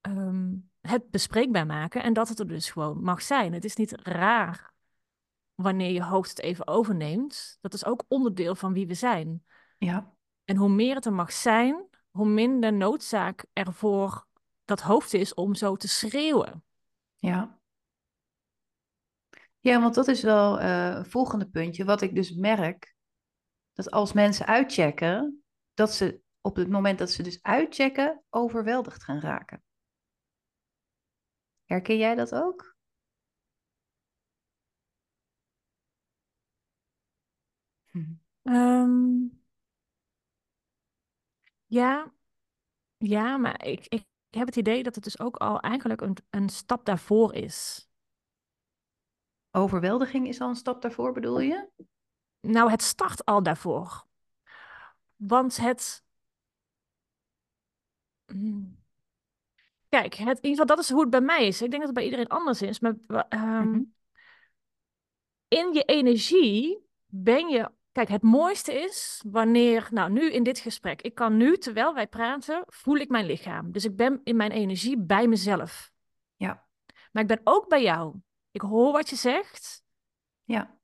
ehm, 0.00 0.54
het 0.80 1.10
bespreekbaar 1.10 1.66
maken 1.66 2.02
en 2.02 2.12
dat 2.12 2.28
het 2.28 2.38
er 2.38 2.48
dus 2.48 2.70
gewoon 2.70 3.02
mag 3.02 3.22
zijn. 3.22 3.52
Het 3.52 3.64
is 3.64 3.76
niet 3.76 3.92
raar 4.02 4.74
wanneer 5.54 5.90
je 5.90 6.02
hoofd 6.02 6.30
het 6.30 6.40
even 6.40 6.66
overneemt. 6.66 7.58
Dat 7.60 7.74
is 7.74 7.84
ook 7.84 8.04
onderdeel 8.08 8.54
van 8.54 8.72
wie 8.72 8.86
we 8.86 8.94
zijn. 8.94 9.44
ja, 9.78 10.14
En 10.44 10.56
hoe 10.56 10.68
meer 10.68 10.94
het 10.94 11.06
er 11.06 11.12
mag 11.12 11.32
zijn, 11.32 11.84
hoe 12.10 12.28
minder 12.28 12.72
noodzaak 12.72 13.44
er 13.52 13.72
voor 13.72 14.26
dat 14.64 14.80
hoofd 14.80 15.14
is 15.14 15.34
om 15.34 15.54
zo 15.54 15.76
te 15.76 15.88
schreeuwen. 15.88 16.64
ja. 17.18 17.58
Ja, 19.60 19.80
want 19.80 19.94
dat 19.94 20.08
is 20.08 20.22
wel 20.22 20.60
eh, 20.60 20.94
een 20.96 21.06
volgende 21.06 21.46
puntje. 21.46 21.84
Wat 21.84 22.00
ik 22.00 22.14
dus 22.14 22.34
merk, 22.34 22.95
dat 23.76 23.90
als 23.90 24.12
mensen 24.12 24.46
uitchecken, 24.46 25.44
dat 25.74 25.92
ze 25.94 26.20
op 26.40 26.56
het 26.56 26.68
moment 26.68 26.98
dat 26.98 27.10
ze 27.10 27.22
dus 27.22 27.42
uitchecken, 27.42 28.22
overweldigd 28.30 29.04
gaan 29.04 29.20
raken. 29.20 29.62
Herken 31.64 31.96
jij 31.96 32.14
dat 32.14 32.34
ook? 32.34 32.76
Hm. 37.90 38.04
Ehm, 38.44 39.28
Ja, 41.66 42.12
ja, 42.98 43.36
maar 43.36 43.64
ik, 43.66 43.86
ik 43.88 44.04
heb 44.30 44.46
het 44.46 44.56
idee 44.56 44.82
dat 44.82 44.94
het 44.94 45.04
dus 45.04 45.18
ook 45.18 45.36
al 45.36 45.60
eigenlijk 45.60 46.00
een, 46.00 46.16
een 46.30 46.48
stap 46.48 46.84
daarvoor 46.84 47.34
is. 47.34 47.88
Overweldiging 49.50 50.28
is 50.28 50.40
al 50.40 50.48
een 50.48 50.54
stap 50.54 50.82
daarvoor, 50.82 51.12
bedoel 51.12 51.40
je? 51.40 51.68
Nou, 52.40 52.70
het 52.70 52.82
start 52.82 53.24
al 53.24 53.42
daarvoor. 53.42 54.04
Want 55.16 55.56
het. 55.56 56.04
Hmm. 58.26 58.84
Kijk, 59.88 60.14
het, 60.14 60.38
in 60.38 60.48
ieder 60.48 60.50
geval, 60.50 60.66
dat 60.66 60.78
is 60.78 60.90
hoe 60.90 61.00
het 61.00 61.10
bij 61.10 61.20
mij 61.20 61.46
is. 61.46 61.62
Ik 61.62 61.70
denk 61.70 61.72
dat 61.72 61.82
het 61.86 61.94
bij 61.94 62.04
iedereen 62.04 62.28
anders 62.28 62.62
is. 62.62 62.80
Maar 62.80 62.94
ehm, 63.28 63.68
Mhm. 63.68 63.82
in 65.48 65.72
je 65.72 65.82
energie 65.82 66.86
ben 67.06 67.48
je. 67.48 67.70
Kijk, 67.92 68.08
het 68.08 68.22
mooiste 68.22 68.72
is 68.72 69.22
wanneer, 69.30 69.88
nou 69.90 70.10
nu 70.10 70.32
in 70.32 70.42
dit 70.42 70.58
gesprek, 70.58 71.02
ik 71.02 71.14
kan 71.14 71.36
nu, 71.36 71.56
terwijl 71.56 71.94
wij 71.94 72.06
praten, 72.06 72.64
voel 72.66 72.96
ik 72.96 73.08
mijn 73.08 73.26
lichaam. 73.26 73.72
Dus 73.72 73.84
ik 73.84 73.96
ben 73.96 74.20
in 74.24 74.36
mijn 74.36 74.50
energie 74.50 74.98
bij 74.98 75.26
mezelf. 75.28 75.92
Ja, 76.36 76.66
Maar 77.12 77.22
ik 77.22 77.28
ben 77.28 77.40
ook 77.44 77.68
bij 77.68 77.82
jou. 77.82 78.14
Ik 78.50 78.60
hoor 78.60 78.92
wat 78.92 79.08
je 79.10 79.16
zegt. 79.16 79.84
ja, 80.44 80.75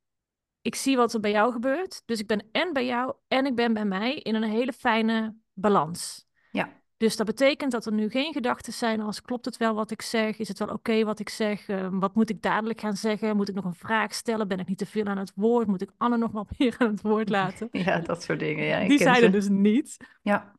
Ik 0.62 0.74
zie 0.74 0.96
wat 0.96 1.14
er 1.14 1.20
bij 1.20 1.30
jou 1.30 1.52
gebeurt. 1.52 2.02
Dus 2.06 2.20
ik 2.20 2.26
ben 2.26 2.48
en 2.52 2.72
bij 2.72 2.86
jou 2.86 3.14
en 3.28 3.46
ik 3.46 3.54
ben 3.54 3.72
bij 3.72 3.84
mij 3.84 4.14
in 4.14 4.34
een 4.34 4.42
hele 4.42 4.72
fijne 4.72 5.36
balans. 5.52 6.26
ja, 6.50 6.80
Dus 6.96 7.16
dat 7.16 7.26
betekent 7.26 7.72
dat 7.72 7.86
er 7.86 7.92
nu 7.92 8.10
geen 8.10 8.32
gedachten 8.32 8.72
zijn 8.72 9.00
als 9.00 9.22
klopt 9.22 9.44
het 9.44 9.56
wel 9.56 9.74
wat 9.74 9.90
ik 9.90 10.02
zeg? 10.02 10.38
Is 10.38 10.48
het 10.48 10.58
wel 10.58 10.68
oké 10.68 11.04
wat 11.04 11.18
ik 11.20 11.28
zeg? 11.28 11.68
Eh, 11.68 11.88
wat 11.90 12.14
moet 12.14 12.30
ik 12.30 12.42
dadelijk 12.42 12.80
gaan 12.80 12.96
zeggen? 12.96 13.36
Moet 13.36 13.48
ik 13.48 13.54
nog 13.54 13.64
een 13.64 13.74
vraag 13.74 14.14
stellen? 14.14 14.48
Ben 14.48 14.58
ik 14.58 14.68
niet 14.68 14.78
te 14.78 14.86
veel 14.86 15.04
aan 15.04 15.18
het 15.18 15.32
woord? 15.34 15.66
Moet 15.66 15.82
ik 15.82 15.90
Anne 15.96 16.16
nog 16.16 16.30
wat 16.32 16.50
meer 16.58 16.74
aan 16.78 16.90
het 16.90 17.02
woord 17.02 17.28
laten? 17.28 17.68
ja, 17.86 17.98
dat 18.00 18.22
soort 18.22 18.38
dingen. 18.38 18.64
Ja, 18.64 18.86
Die 18.88 18.98
zijn 18.98 19.16
ze. 19.16 19.24
er 19.24 19.32
dus 19.32 19.48
niet. 19.48 19.96
Ja, 20.22 20.52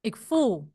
Ik 0.00 0.16
voel 0.16 0.72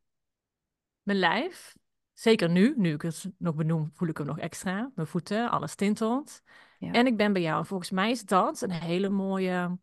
mijn 1.02 1.20
lijf. 1.20 1.76
Zeker 2.14 2.50
nu, 2.50 2.74
nu 2.78 2.94
ik 2.94 3.02
het 3.02 3.32
nog 3.38 3.56
benoem, 3.56 3.90
voel 3.94 4.08
ik 4.08 4.18
hem 4.18 4.28
nog 4.28 4.40
extra. 4.40 4.92
Mijn 4.96 5.08
voeten, 5.08 5.50
alles 5.52 5.76
tintelt. 5.76 6.42
Ja. 6.80 6.92
En 6.92 7.06
ik 7.08 7.18
ben 7.18 7.34
bij 7.34 7.42
jou. 7.42 7.58
En 7.60 7.66
volgens 7.66 7.92
mij 7.92 8.10
is 8.12 8.26
dat 8.26 8.62
een 8.62 8.72
hele 8.72 9.10
mooie 9.10 9.78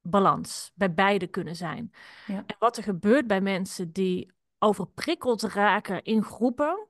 balans. 0.00 0.72
Bij 0.74 0.94
beide 0.94 1.26
kunnen 1.26 1.56
zijn. 1.56 1.92
Ja. 2.26 2.42
En 2.46 2.56
wat 2.58 2.76
er 2.76 2.82
gebeurt 2.82 3.26
bij 3.26 3.40
mensen 3.40 3.92
die 3.92 4.32
overprikkeld 4.58 5.42
raken 5.42 6.02
in 6.02 6.22
groepen. 6.22 6.86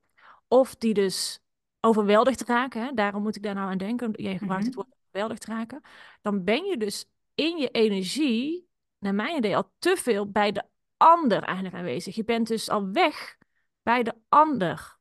Of 0.49 0.75
die 0.77 0.95
dus 0.95 1.41
overweldigd 1.81 2.43
raken. 2.43 2.83
Hè? 2.85 2.93
Daarom 2.93 3.23
moet 3.23 3.37
ik 3.37 3.43
daar 3.43 3.55
nou 3.55 3.71
aan 3.71 3.79
denken. 3.79 4.11
Jij 4.13 4.39
gebruikt 4.39 4.67
Mhm. 4.67 4.67
het 4.67 4.75
woord 4.75 4.97
overweldigd 5.07 5.45
raken. 5.47 5.81
Dan 6.23 6.45
ben 6.45 6.65
je 6.65 6.77
dus 6.77 7.05
in 7.35 7.57
je 7.59 7.69
energie, 7.71 8.69
naar 8.99 9.15
mijn 9.15 9.37
idee, 9.37 9.57
al 9.57 9.73
te 9.79 9.97
veel 9.99 10.31
bij 10.31 10.53
de 10.53 10.65
ander 10.97 11.43
eigenlijk 11.43 11.77
aanwezig. 11.77 12.15
Je 12.15 12.25
bent 12.25 12.47
dus 12.49 12.69
al 12.71 12.91
weg 12.93 13.37
bij 13.83 14.03
de 14.03 14.15
ander. 14.29 14.99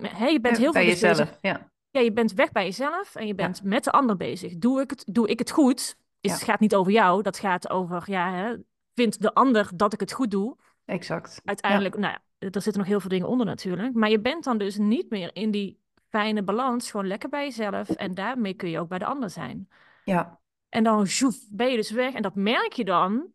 Hè, 0.00 0.26
je 0.26 0.40
bent 0.40 0.56
heel 0.56 0.72
bij 0.72 0.82
veel 0.82 0.90
dus 0.92 1.00
bezig- 1.00 1.18
jezelf. 1.18 1.38
Ja, 1.40 1.69
ja, 1.90 2.00
je 2.00 2.12
bent 2.12 2.32
weg 2.32 2.52
bij 2.52 2.64
jezelf 2.64 3.14
en 3.14 3.26
je 3.26 3.34
bent 3.34 3.62
met 3.62 3.84
de 3.84 3.90
ander 3.90 4.16
bezig. 4.16 4.56
Doe 4.56 4.80
ik 4.80 4.90
het, 4.90 5.04
doe 5.06 5.28
ik 5.28 5.38
het 5.38 5.50
goed? 5.50 5.78
Is, 5.78 5.96
Ja. 6.20 6.32
Het 6.32 6.42
gaat 6.42 6.60
niet 6.60 6.74
over 6.74 6.92
jou, 6.92 7.22
dat 7.22 7.38
gaat 7.38 7.70
over, 7.70 8.02
ja, 8.06 8.32
hè, 8.32 8.56
vindt 8.94 9.22
de 9.22 9.34
ander 9.34 9.70
dat 9.74 9.92
ik 9.92 10.00
het 10.00 10.12
goed 10.12 10.30
doe? 10.30 10.56
exact. 10.84 11.40
Uiteindelijk, 11.44 11.98
nou 11.98 12.12
ja, 12.12 12.48
er 12.50 12.62
zitten 12.62 12.78
nog 12.78 12.86
heel 12.86 13.00
veel 13.00 13.08
dingen 13.08 13.28
onder 13.28 13.46
natuurlijk. 13.46 13.94
Maar 13.94 14.10
je 14.10 14.20
bent 14.20 14.44
dan 14.44 14.58
dus 14.58 14.76
niet 14.76 15.10
meer 15.10 15.30
in 15.32 15.50
die 15.50 15.80
fijne 16.08 16.42
balans, 16.42 16.90
gewoon 16.90 17.06
lekker 17.06 17.28
bij 17.28 17.44
jezelf. 17.44 17.88
En 17.88 18.14
daarmee 18.14 18.54
kun 18.54 18.70
je 18.70 18.78
ook 18.78 18.88
bij 18.88 18.98
de 18.98 19.04
ander 19.04 19.30
zijn. 19.30 19.68
Ja, 20.04 20.40
En 20.68 20.84
dan 20.84 21.06
zoef, 21.06 21.36
ben 21.50 21.70
je 21.70 21.76
dus 21.76 21.90
weg. 21.90 22.14
En 22.14 22.22
dat 22.22 22.34
merk 22.34 22.72
je 22.72 22.84
dan 22.84 23.32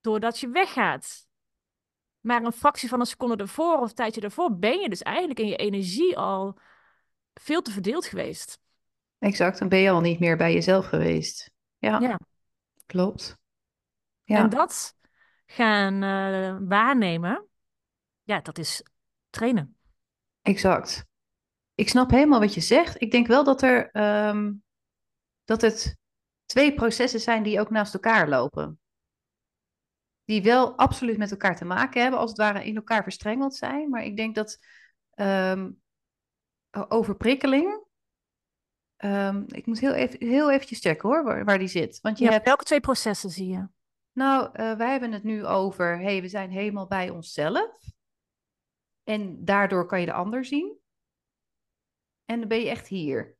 doordat 0.00 0.38
je 0.38 0.48
weggaat. 0.48 1.26
Maar 2.20 2.42
een 2.42 2.52
fractie 2.52 2.88
van 2.88 3.00
een 3.00 3.06
seconde 3.06 3.36
ervoor 3.36 3.78
of 3.78 3.88
een 3.88 3.94
tijdje 3.94 4.20
ervoor 4.20 4.58
ben 4.58 4.80
je 4.80 4.88
dus 4.88 5.02
eigenlijk 5.02 5.40
in 5.40 5.46
je 5.46 5.56
energie 5.56 6.16
al 6.16 6.58
veel 7.34 7.62
te 7.62 7.70
verdeeld 7.70 8.06
geweest. 8.06 8.58
exact. 9.18 9.58
Dan 9.58 9.68
ben 9.68 9.78
je 9.78 9.90
al 9.90 10.00
niet 10.00 10.20
meer 10.20 10.36
bij 10.36 10.52
jezelf 10.52 10.86
geweest. 10.86 11.50
Ja, 11.78 11.98
Ja. 12.00 12.18
klopt. 12.86 13.36
Ja, 14.24 14.42
En 14.42 14.50
dat 14.50 14.94
gaan 15.46 16.02
eh, 16.02 16.56
waarnemen, 16.68 17.46
ja, 18.22 18.40
dat 18.40 18.58
is 18.58 18.82
trainen. 19.30 19.76
exact. 20.42 21.04
Ik 21.74 21.88
snap 21.88 22.10
helemaal 22.10 22.40
wat 22.40 22.54
je 22.54 22.60
zegt. 22.60 23.00
Ik 23.00 23.10
denk 23.10 23.26
wel 23.26 23.44
dat 23.44 23.62
er 23.62 23.90
ehm, 23.90 24.52
dat 25.44 25.60
het 25.60 25.96
twee 26.46 26.74
processen 26.74 27.20
zijn 27.20 27.42
die 27.42 27.60
ook 27.60 27.70
naast 27.70 27.94
elkaar 27.94 28.28
lopen. 28.28 28.80
Die 30.24 30.42
wel 30.42 30.76
absoluut 30.78 31.16
met 31.18 31.30
elkaar 31.30 31.56
te 31.56 31.64
maken 31.64 32.02
hebben, 32.02 32.20
als 32.20 32.30
het 32.30 32.38
ware 32.38 32.64
in 32.64 32.76
elkaar 32.76 33.02
verstrengeld 33.02 33.54
zijn. 33.54 33.90
Maar 33.90 34.04
ik 34.04 34.16
denk 34.16 34.34
dat 34.34 34.58
ehm, 35.14 35.70
overprikkeling. 36.88 37.84
ehm, 38.96 39.42
ik 39.46 39.66
moet 39.66 39.78
heel, 39.78 39.92
even, 39.92 40.26
heel 40.26 40.50
eventjes 40.50 40.80
checken 40.80 41.08
hoor, 41.08 41.24
waar, 41.24 41.44
waar 41.44 41.58
die 41.58 41.68
zit. 41.68 42.00
Want 42.00 42.18
je 42.18 42.24
Ja, 42.24 42.30
hebt 42.30 42.44
welke 42.46 42.64
twee 42.64 42.80
processen 42.80 43.30
zie 43.30 43.48
je? 43.48 43.68
Nou, 44.12 44.50
eh, 44.52 44.76
wij 44.76 44.90
hebben 44.90 45.12
het 45.12 45.22
nu 45.22 45.46
over, 45.46 45.98
hey, 45.98 46.20
we 46.20 46.28
zijn 46.28 46.50
helemaal 46.50 46.86
bij 46.86 47.10
onszelf. 47.10 47.78
En 49.04 49.44
daardoor 49.44 49.86
kan 49.86 50.00
je 50.00 50.06
de 50.06 50.12
ander 50.12 50.44
zien. 50.44 50.78
En 52.24 52.38
dan 52.38 52.48
ben 52.48 52.60
je 52.60 52.68
echt 52.68 52.86
hier. 52.88 53.36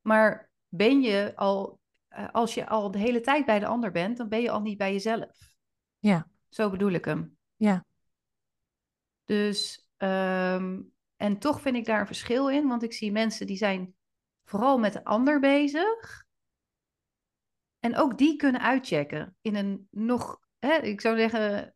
Maar 0.00 0.50
ben 0.68 1.00
je 1.00 1.32
al, 1.36 1.80
eh, 2.08 2.28
als 2.32 2.54
je 2.54 2.66
al 2.68 2.90
de 2.90 2.98
hele 2.98 3.20
tijd 3.20 3.46
bij 3.46 3.58
de 3.58 3.66
ander 3.66 3.90
bent, 3.90 4.16
dan 4.16 4.28
ben 4.28 4.40
je 4.40 4.50
al 4.50 4.60
niet 4.60 4.78
bij 4.78 4.92
jezelf. 4.92 5.54
Ja. 5.98 6.28
Zo 6.48 6.70
bedoel 6.70 6.90
ik 6.90 7.04
hem. 7.04 7.38
Ja. 7.56 7.84
Dus, 9.24 9.86
ehm, 9.96 10.80
en 11.22 11.38
toch 11.38 11.60
vind 11.60 11.76
ik 11.76 11.84
daar 11.84 12.00
een 12.00 12.06
verschil 12.06 12.48
in, 12.48 12.68
want 12.68 12.82
ik 12.82 12.92
zie 12.92 13.12
mensen 13.12 13.46
die 13.46 13.56
zijn 13.56 13.94
vooral 14.44 14.78
met 14.78 14.92
de 14.92 15.04
ander 15.04 15.40
bezig. 15.40 16.24
En 17.78 17.96
ook 17.96 18.18
die 18.18 18.36
kunnen 18.36 18.60
uitchecken 18.60 19.36
in 19.40 19.56
een 19.56 19.88
nog, 19.90 20.40
hè, 20.58 20.76
ik 20.76 21.00
zou 21.00 21.18
zeggen, 21.18 21.74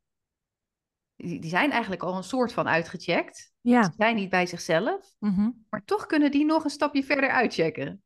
die, 1.17 1.47
zijn 1.47 1.71
eigenlijk 1.71 2.03
al 2.03 2.17
een 2.17 2.23
soort 2.23 2.53
van 2.53 2.69
uitgecheckt. 2.69 3.53
Ja. 3.61 3.83
Ze 3.83 3.91
zijn 3.97 4.17
niet 4.17 4.31
bij 4.31 4.47
zichzelf, 4.47 5.15
mhm. 5.19 5.50
maar 5.69 5.85
toch 5.85 6.07
kunnen 6.07 6.31
die 6.31 6.45
nog 6.45 6.65
een 6.65 6.71
stapje 6.71 7.05
verder 7.05 7.31
uitchecken. 7.31 8.03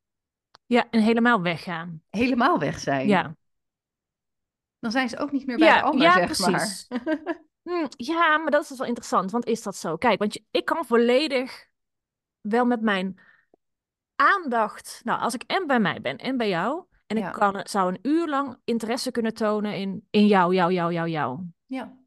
Ja, 0.66 0.90
en 0.90 1.00
helemaal 1.02 1.42
weggaan. 1.42 2.02
Helemaal 2.10 2.58
weg 2.58 2.78
zijn. 2.78 3.08
Ja. 3.08 3.36
Dan 4.78 4.90
zijn 4.90 5.08
ze 5.08 5.18
ook 5.18 5.32
niet 5.32 5.46
meer 5.46 5.56
bij 5.56 5.68
Ja, 5.68 5.74
de 5.74 5.82
ander, 5.82 6.02
ja, 6.02 6.12
zeg 6.12 6.24
precies. 6.24 6.86
maar. 6.88 7.02
Hm, 7.62 7.86
ja, 7.96 8.38
maar 8.38 8.50
dat 8.50 8.70
is 8.70 8.78
wel 8.78 8.86
interessant, 8.86 9.30
want 9.30 9.46
is 9.46 9.62
dat 9.62 9.76
zo? 9.76 9.96
Kijk, 9.96 10.18
want 10.18 10.34
je, 10.34 10.44
ik 10.50 10.64
kan 10.64 10.84
volledig 10.84 11.66
wel 12.40 12.64
met 12.64 12.80
mijn 12.80 13.18
aandacht, 14.16 15.00
nou, 15.04 15.20
als 15.20 15.34
ik 15.34 15.42
en 15.42 15.66
bij 15.66 15.80
mij 15.80 16.00
ben 16.00 16.16
en 16.16 16.36
bij 16.36 16.48
jou, 16.48 16.84
en 17.06 17.16
Ja. 17.16 17.26
ik 17.26 17.32
kan, 17.32 17.60
zou 17.68 17.88
een 17.92 17.98
uur 18.02 18.28
lang 18.28 18.56
interesse 18.64 19.10
kunnen 19.10 19.34
tonen 19.34 19.74
in, 19.76 20.06
in 20.10 20.26
jou, 20.26 20.54
jou, 20.54 20.72
jou, 20.72 20.92
jou, 20.92 21.08
jou. 21.08 21.40
ja. 21.66 21.98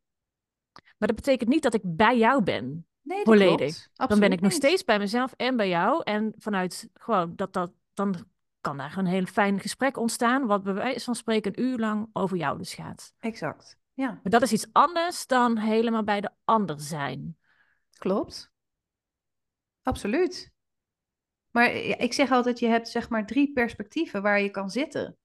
Maar 0.97 1.07
dat 1.07 1.15
betekent 1.15 1.49
niet 1.49 1.63
dat 1.63 1.73
ik 1.73 1.81
bij 1.83 2.17
jou 2.17 2.43
ben. 2.43 2.87
Nee, 3.01 3.17
dat 3.23 3.25
Volledig. 3.25 3.87
klopt. 3.93 4.09
Dan 4.09 4.19
ben 4.19 4.31
ik 4.31 4.41
nog 4.41 4.49
niet. 4.51 4.59
steeds 4.59 4.83
bij 4.83 4.99
mezelf 4.99 5.33
en 5.33 5.55
bij 5.57 5.69
jou. 5.69 6.01
En 6.03 6.33
vanuit 6.37 6.89
gewoon 6.93 7.35
dat 7.35 7.53
dat, 7.53 7.71
dan 7.93 8.15
kan 8.61 8.77
daar 8.77 8.97
een 8.97 9.05
heel 9.05 9.25
fijn 9.25 9.59
gesprek 9.59 9.97
ontstaan, 9.97 10.45
wat 10.45 10.63
bij 10.63 10.73
wijze 10.73 11.03
van 11.05 11.15
spreken 11.15 11.51
een 11.57 11.63
uur 11.63 11.77
lang 11.77 12.09
over 12.13 12.37
jou 12.37 12.57
dus 12.57 12.73
gaat. 12.73 13.13
Exact. 13.19 13.77
Ja, 13.93 14.07
Maar 14.07 14.31
dat 14.31 14.41
is 14.41 14.53
iets 14.53 14.67
anders 14.71 15.27
dan 15.27 15.57
helemaal 15.57 16.03
bij 16.03 16.21
de 16.21 16.29
ander 16.43 16.79
zijn. 16.79 17.37
klopt. 17.97 18.51
Absoluut. 19.81 20.51
Maar 21.49 21.75
ja, 21.75 21.97
ik 21.97 22.13
zeg 22.13 22.31
altijd, 22.31 22.59
je 22.59 22.67
hebt 22.67 22.89
zeg 22.89 23.09
maar 23.09 23.25
drie 23.25 23.53
perspectieven 23.53 24.21
waar 24.21 24.41
je 24.41 24.49
kan 24.49 24.69
zitten. 24.69 25.17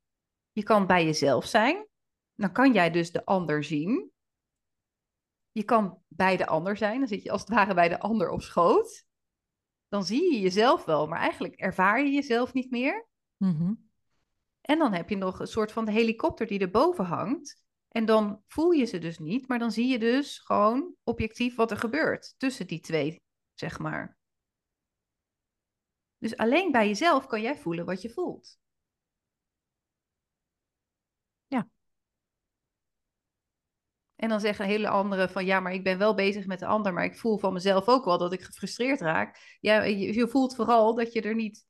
Je 0.53 0.63
kan 0.63 0.87
bij 0.87 1.05
jezelf 1.05 1.47
zijn. 1.47 1.87
Dan 2.35 2.53
kan 2.53 2.73
jij 2.73 2.91
dus 2.91 3.13
de 3.13 3.25
ander 3.25 3.65
zien. 3.65 4.11
Je 5.51 5.63
kan 5.63 6.03
bij 6.09 6.37
de 6.37 6.47
ander 6.47 6.77
zijn. 6.77 6.99
Dan 6.99 7.09
zit 7.09 7.23
je 7.23 7.31
als 7.31 7.41
het 7.41 7.51
ware 7.51 7.75
bij 7.75 7.89
de 7.89 8.01
ander 8.01 8.31
op 8.31 8.43
schoot. 8.43 9.07
Dan 9.89 10.05
zie 10.05 10.33
je 10.33 10.41
jezelf 10.41 10.85
wel, 10.85 11.07
maar 11.07 11.19
eigenlijk 11.19 11.55
ervaar 11.55 12.03
je 12.05 12.11
jezelf 12.11 12.53
niet 12.53 12.71
meer. 12.71 13.07
Mhm. 13.37 13.75
En 14.61 14.79
dan 14.79 14.93
heb 14.93 15.09
je 15.09 15.17
nog 15.17 15.41
een 15.41 15.47
soort 15.47 15.73
van 15.73 15.85
de 15.85 15.93
helikopter 15.93 16.47
die 16.47 16.61
erboven 16.61 17.05
hangt. 17.05 17.63
En 17.89 18.05
dan 18.05 18.43
voel 18.47 18.71
je 18.71 18.85
ze 18.85 18.99
dus 18.99 19.19
niet, 19.19 19.49
maar 19.49 19.59
dan 19.59 19.73
zie 19.73 19.87
je 19.87 19.99
dus 19.99 20.39
gewoon 20.39 20.95
objectief 21.05 21.57
wat 21.57 21.71
er 21.71 21.77
gebeurt 21.77 22.35
tussen 22.39 22.67
die 22.67 22.81
twee, 22.81 23.23
zeg 23.55 23.79
maar. 23.79 24.17
Dus 26.19 26.37
alleen 26.37 26.73
bij 26.73 26.87
jezelf 26.87 27.27
kan 27.27 27.41
jij 27.43 27.57
voelen 27.57 27.85
wat 27.85 28.03
je 28.03 28.11
voelt. 28.11 28.59
Ja. 31.47 31.69
En 34.17 34.29
dan 34.29 34.41
zeggen 34.41 34.65
hele 34.65 34.89
anderen 34.89 35.31
van 35.31 35.45
ja, 35.45 35.61
maar 35.61 35.73
ik 35.73 35.85
ben 35.85 35.99
wel 35.99 36.15
bezig 36.15 36.47
met 36.47 36.59
de 36.59 36.67
ander, 36.67 36.93
maar 36.93 37.05
ik 37.05 37.19
voel 37.19 37.39
van 37.39 37.53
mezelf 37.53 37.89
ook 37.89 38.05
wel 38.05 38.19
dat 38.19 38.33
ik 38.33 38.43
gefrustreerd 38.43 39.01
raak. 39.01 39.57
Ja, 39.61 39.83
je, 39.83 40.15
je 40.15 40.29
voelt 40.29 40.55
vooral 40.55 40.95
dat 40.95 41.13
je 41.13 41.23
er 41.23 41.35
niet 41.35 41.67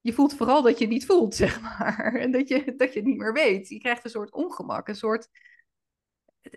je 0.00 0.12
voelt 0.12 0.34
vooral 0.34 0.62
dat 0.62 0.78
je 0.78 0.86
niet 0.86 1.06
voelt, 1.06 1.34
zeg 1.44 1.60
maar. 1.60 2.14
En 2.14 2.30
dat 2.30 2.48
je, 2.48 2.74
dat 2.76 2.92
je 2.92 2.98
het 2.98 3.08
niet 3.08 3.18
meer 3.18 3.32
weet. 3.32 3.68
Je 3.68 3.78
krijgt 3.78 4.04
een 4.04 4.10
soort 4.10 4.32
ongemak, 4.32 4.88
een 4.88 4.94
soort... 4.94 5.28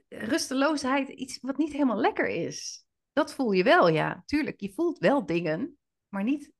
rusteloosheid 0.07 1.09
iets 1.09 1.39
wat 1.41 1.57
niet 1.57 1.71
helemaal 1.71 1.97
lekker 1.97 2.27
is. 2.27 2.85
Dat 3.13 3.33
voel 3.33 3.51
je 3.51 3.63
wel, 3.63 3.87
ja. 3.87 4.23
Tuurlijk, 4.25 4.59
je 4.59 4.73
voelt 4.73 4.97
wel 4.97 5.25
dingen, 5.25 5.77
maar 6.07 6.23
niet 6.23 6.51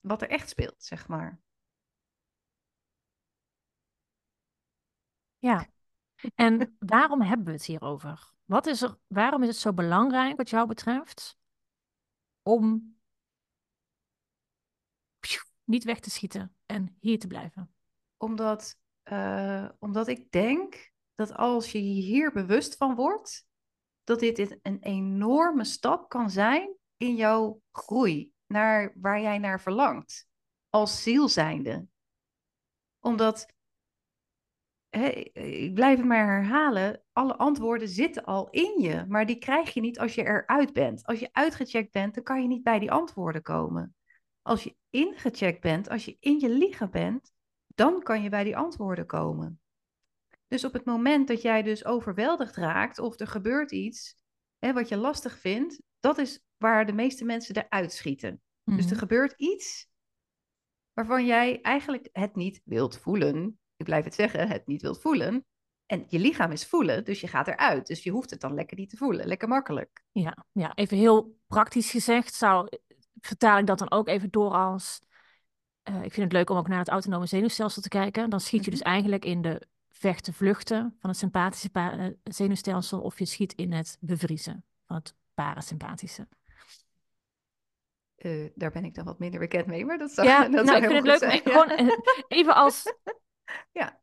wat 0.00 0.22
er 0.22 0.28
echt 0.28 0.48
speelt, 0.48 0.82
zeg 0.82 1.08
maar. 1.08 1.40
Ja. 5.38 5.68
En 6.34 6.76
waarom 6.78 7.22
hebben 7.22 7.46
we 7.46 7.52
het 7.52 7.64
hierover? 7.64 8.32
Wat 8.44 8.66
is 8.66 8.82
er, 8.82 8.98
waarom 9.06 9.42
is 9.42 9.48
het 9.48 9.56
zo 9.56 9.72
belangrijk, 9.72 10.36
wat 10.36 10.50
jou 10.50 10.66
betreft, 10.66 11.38
om 12.42 12.94
niet 15.64 15.84
weg 15.84 16.00
te 16.00 16.10
schieten 16.10 16.56
en 16.66 16.96
hier 17.00 17.18
te 17.18 17.26
blijven? 17.26 17.74
Omdat, 18.16 18.78
uh, 19.04 19.68
omdat 19.78 20.08
ik 20.08 20.30
denk 20.30 20.89
dat 21.20 21.36
als 21.36 21.72
je 21.72 21.78
hier 21.78 22.32
bewust 22.32 22.76
van 22.76 22.94
wordt, 22.94 23.46
dat 24.04 24.20
dit 24.20 24.58
een 24.62 24.78
enorme 24.80 25.64
stap 25.64 26.08
kan 26.08 26.30
zijn 26.30 26.76
in 26.96 27.14
jouw 27.14 27.62
groei 27.72 28.32
naar 28.46 28.92
waar 28.94 29.20
jij 29.20 29.38
naar 29.38 29.60
verlangt 29.60 30.28
als 30.68 31.02
ziel 31.02 31.28
zijnde. 31.28 31.86
Omdat, 33.00 33.46
ik 35.32 35.74
blijf 35.74 35.98
het 35.98 36.06
maar 36.06 36.26
herhalen, 36.26 37.02
alle 37.12 37.36
antwoorden 37.36 37.88
zitten 37.88 38.24
al 38.24 38.50
in 38.50 38.80
je, 38.80 39.04
maar 39.08 39.26
die 39.26 39.38
krijg 39.38 39.74
je 39.74 39.80
niet 39.80 39.98
als 39.98 40.14
je 40.14 40.22
eruit 40.22 40.72
bent. 40.72 41.06
Als 41.06 41.18
je 41.18 41.28
uitgecheckt 41.32 41.92
bent, 41.92 42.14
dan 42.14 42.22
kan 42.22 42.42
je 42.42 42.48
niet 42.48 42.62
bij 42.62 42.78
die 42.78 42.92
antwoorden 42.92 43.42
komen. 43.42 43.94
Als 44.42 44.64
je 44.64 44.76
ingecheckt 44.90 45.60
bent, 45.60 45.88
als 45.88 46.04
je 46.04 46.16
in 46.20 46.40
je 46.40 46.48
lichaam 46.48 46.90
bent, 46.90 47.32
dan 47.66 48.02
kan 48.02 48.22
je 48.22 48.28
bij 48.28 48.44
die 48.44 48.56
antwoorden 48.56 49.06
komen. 49.06 49.59
Dus 50.50 50.64
op 50.64 50.72
het 50.72 50.84
moment 50.84 51.28
dat 51.28 51.42
jij 51.42 51.62
dus 51.62 51.84
overweldigd 51.84 52.56
raakt 52.56 52.98
of 52.98 53.20
er 53.20 53.26
gebeurt 53.26 53.72
iets 53.72 54.16
hè, 54.58 54.72
wat 54.72 54.88
je 54.88 54.96
lastig 54.96 55.38
vindt, 55.38 55.82
dat 56.00 56.18
is 56.18 56.44
waar 56.56 56.86
de 56.86 56.92
meeste 56.92 57.24
mensen 57.24 57.56
eruit 57.56 57.92
schieten. 57.92 58.42
Dus 58.64 58.84
er 58.84 58.90
mhm. 58.90 58.98
gebeurt 58.98 59.32
iets 59.36 59.88
waarvan 60.92 61.26
jij 61.26 61.60
eigenlijk 61.60 62.08
het 62.12 62.34
niet 62.34 62.60
wilt 62.64 62.98
voelen. 62.98 63.58
Ik 63.76 63.84
blijf 63.84 64.04
het 64.04 64.14
zeggen, 64.14 64.48
het 64.48 64.66
niet 64.66 64.82
wilt 64.82 65.00
voelen. 65.00 65.46
En 65.86 66.04
je 66.08 66.18
lichaam 66.18 66.52
is 66.52 66.66
voelen, 66.66 67.04
dus 67.04 67.20
je 67.20 67.28
gaat 67.28 67.48
eruit. 67.48 67.86
Dus 67.86 68.02
je 68.02 68.10
hoeft 68.10 68.30
het 68.30 68.40
dan 68.40 68.54
lekker 68.54 68.76
niet 68.76 68.90
te 68.90 68.96
voelen. 68.96 69.26
Lekker 69.26 69.48
makkelijk. 69.48 70.02
Ja, 70.10 70.44
ja 70.52 70.74
even 70.74 70.96
heel 70.96 71.38
praktisch 71.46 71.90
gezegd, 71.90 72.34
zou, 72.34 72.68
vertaal 73.20 73.58
ik 73.58 73.66
dat 73.66 73.78
dan 73.78 73.90
ook 73.90 74.08
even 74.08 74.30
door 74.30 74.50
als... 74.50 75.00
Uh, 75.90 75.96
ik 75.96 76.12
vind 76.12 76.24
het 76.24 76.32
leuk 76.32 76.50
om 76.50 76.56
ook 76.56 76.68
naar 76.68 76.78
het 76.78 76.88
autonome 76.88 77.26
zenuwstelsel 77.26 77.82
te 77.82 77.88
kijken. 77.88 78.30
Dan 78.30 78.40
schiet 78.40 78.64
je 78.64 78.70
dus 78.70 78.80
mhm. 78.80 78.88
eigenlijk 78.88 79.24
in 79.24 79.42
de 79.42 79.68
vechten, 80.00 80.34
vluchten 80.34 80.96
van 80.98 81.10
het 81.10 81.18
sympathische 81.18 81.70
uh, 81.74 82.06
zenuwstelsel... 82.22 83.00
of 83.00 83.18
je 83.18 83.24
schiet 83.24 83.52
in 83.52 83.72
het 83.72 83.96
bevriezen 84.00 84.64
van 84.86 84.96
het 84.96 85.14
parasympathische. 85.34 86.28
Uh, 88.16 88.50
daar 88.54 88.70
ben 88.70 88.84
ik 88.84 88.94
dan 88.94 89.04
wat 89.04 89.18
minder 89.18 89.40
bekend 89.40 89.66
mee, 89.66 89.84
maar 89.84 89.98
dat 89.98 90.10
zou, 90.10 90.28
ja, 90.28 90.48
dat 90.48 90.64
nou, 90.64 90.82
ik 90.82 90.90
vind 90.90 91.06
het 91.06 91.20
leuk. 91.20 91.44
Ja. 91.44 91.52
Gewoon 91.52 91.98
even 92.28 92.54
als 92.54 92.94
ja 93.72 94.00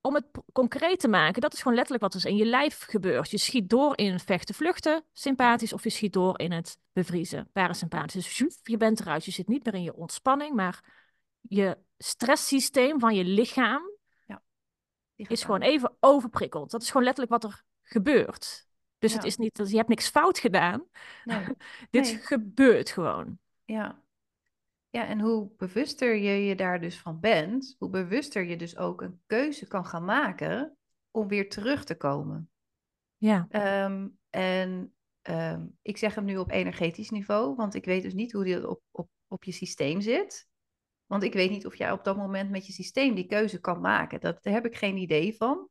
om 0.00 0.14
het 0.14 0.26
concreet 0.52 1.00
te 1.00 1.08
maken, 1.08 1.40
dat 1.40 1.52
is 1.52 1.58
gewoon 1.58 1.76
letterlijk 1.76 2.12
wat 2.12 2.22
er 2.22 2.30
in 2.30 2.36
je 2.36 2.44
lijf 2.44 2.84
gebeurt. 2.88 3.30
Je 3.30 3.38
schiet 3.38 3.70
door 3.70 3.98
in 3.98 4.18
vechten, 4.18 4.54
vluchten, 4.54 5.04
sympathisch, 5.12 5.72
of 5.72 5.82
je 5.82 5.90
schiet 5.90 6.12
door 6.12 6.38
in 6.38 6.52
het 6.52 6.78
bevriezen, 6.92 7.50
parasympathisch. 7.52 8.36
Dus 8.36 8.58
je 8.62 8.76
bent 8.76 9.00
eruit, 9.00 9.24
je 9.24 9.30
zit 9.30 9.48
niet 9.48 9.64
meer 9.64 9.74
in 9.74 9.82
je 9.82 9.94
ontspanning, 9.94 10.54
maar 10.54 10.84
je 11.40 11.78
stresssysteem 11.98 13.00
van 13.00 13.14
je 13.14 13.24
lichaam 13.24 13.91
is 15.30 15.44
gewoon 15.44 15.60
even 15.60 15.96
overprikkeld. 16.00 16.70
Dat 16.70 16.82
is 16.82 16.90
gewoon 16.90 17.06
letterlijk 17.06 17.42
wat 17.42 17.52
er 17.52 17.62
gebeurt. 17.82 18.66
Dus 18.98 19.12
het 19.12 19.24
is 19.24 19.36
niet 19.36 19.56
dat 19.56 19.70
je 19.70 19.76
hebt 19.76 19.88
niks 19.88 20.08
fout 20.08 20.38
gedaan. 20.38 20.84
Nee. 21.24 21.44
Dit 21.90 22.08
gebeurt 22.22 22.90
gewoon. 22.90 23.38
Ja. 23.64 24.02
Ja, 24.90 25.06
en 25.06 25.20
hoe 25.20 25.50
bewuster 25.56 26.14
je 26.14 26.44
je 26.44 26.54
daar 26.54 26.80
dus 26.80 26.98
van 26.98 27.20
bent, 27.20 27.76
hoe 27.78 27.88
bewuster 27.88 28.44
je 28.44 28.56
dus 28.56 28.76
ook 28.76 29.00
een 29.00 29.22
keuze 29.26 29.66
kan 29.66 29.86
gaan 29.86 30.04
maken 30.04 30.76
om 31.10 31.28
weer 31.28 31.48
terug 31.48 31.84
te 31.84 31.96
komen. 31.96 32.50
Ja. 33.16 33.46
Ehm, 33.48 34.08
en 34.30 34.94
ehm, 35.22 35.66
ik 35.82 35.96
zeg 35.96 36.14
hem 36.14 36.24
nu 36.24 36.36
op 36.36 36.50
energetisch 36.50 37.10
niveau, 37.10 37.54
want 37.54 37.74
ik 37.74 37.84
weet 37.84 38.02
dus 38.02 38.14
niet 38.14 38.32
hoe 38.32 38.44
die 38.44 38.68
op, 38.68 38.82
op, 38.90 39.08
op 39.28 39.44
je 39.44 39.52
systeem 39.52 40.00
zit. 40.00 40.48
Want 41.12 41.24
ik 41.24 41.32
weet 41.32 41.50
niet 41.50 41.66
of 41.66 41.76
jij 41.76 41.92
op 41.92 42.04
dat 42.04 42.16
moment 42.16 42.50
met 42.50 42.66
je 42.66 42.72
systeem 42.72 43.14
die 43.14 43.26
keuze 43.26 43.60
kan 43.60 43.80
maken. 43.80 44.20
Dat, 44.20 44.42
daar 44.42 44.52
heb 44.52 44.66
ik 44.66 44.76
geen 44.76 44.96
idee 44.96 45.36
van. 45.36 45.68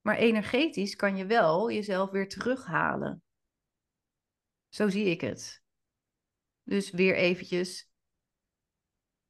Maar 0.00 0.16
energetisch 0.16 0.96
kan 0.96 1.16
je 1.16 1.26
wel 1.26 1.70
jezelf 1.70 2.10
weer 2.10 2.28
terughalen. 2.28 3.22
Zo 4.68 4.88
zie 4.88 5.04
ik 5.04 5.20
het. 5.20 5.62
Dus 6.62 6.90
weer 6.90 7.14
eventjes 7.14 7.90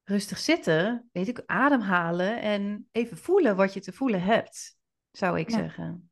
rustig 0.03 0.38
zitten, 0.38 1.09
weet 1.12 1.29
ik, 1.29 1.42
ademhalen 1.47 2.40
en 2.40 2.88
even 2.92 3.16
voelen 3.16 3.57
wat 3.57 3.75
je 3.75 3.81
te 3.81 3.92
voelen 3.92 4.23
hebt, 4.23 4.77
zou 5.11 5.38
ik 5.38 5.51
zeggen. 5.51 6.11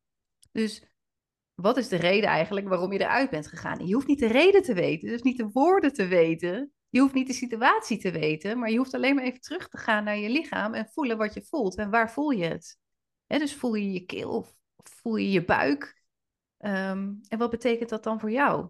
Dus 0.52 0.87
wat 1.54 1.76
is 1.76 1.88
de 1.88 1.96
reden 1.96 2.28
eigenlijk 2.28 2.68
waarom 2.68 2.92
je 2.92 3.00
eruit 3.00 3.30
bent 3.30 3.46
gegaan? 3.46 3.87
Je 3.87 3.94
hoeft 3.94 4.07
niet 4.07 4.20
de 4.20 4.26
reden 4.26 4.62
te 4.62 4.74
weten, 4.74 5.09
dus 5.09 5.22
niet 5.22 5.38
de 5.38 5.50
woorden 5.52 5.92
te 5.92 6.07
weten. 6.07 6.73
Je 6.94 7.00
hoeft 7.00 7.14
niet 7.14 7.26
de 7.26 7.33
situatie 7.33 7.98
te 7.98 8.11
weten, 8.11 8.59
maar 8.59 8.70
je 8.70 8.76
hoeft 8.76 8.94
alleen 8.94 9.14
maar 9.14 9.24
even 9.24 9.40
terug 9.40 9.68
te 9.68 9.78
gaan 9.78 10.04
naar 10.04 10.16
je 10.16 10.28
lichaam 10.28 10.74
en 10.74 10.88
voelen 10.92 11.16
wat 11.16 11.35
je 11.35 11.42
voelt. 11.42 11.76
En 11.76 11.90
waar 11.90 12.11
voel 12.11 12.30
je 12.30 12.44
het? 12.44 12.78
dus 13.26 13.54
voel 13.54 13.74
je 13.74 13.92
je 13.92 14.04
keel 14.04 14.30
of 14.30 14.54
voel 14.76 15.16
je 15.16 15.30
je 15.30 15.44
buik? 15.44 16.02
Ehm, 16.59 17.12
en 17.28 17.38
wat 17.38 17.50
betekent 17.50 17.88
dat 17.88 18.04
dan 18.04 18.20
voor 18.20 18.30
jou? 18.30 18.68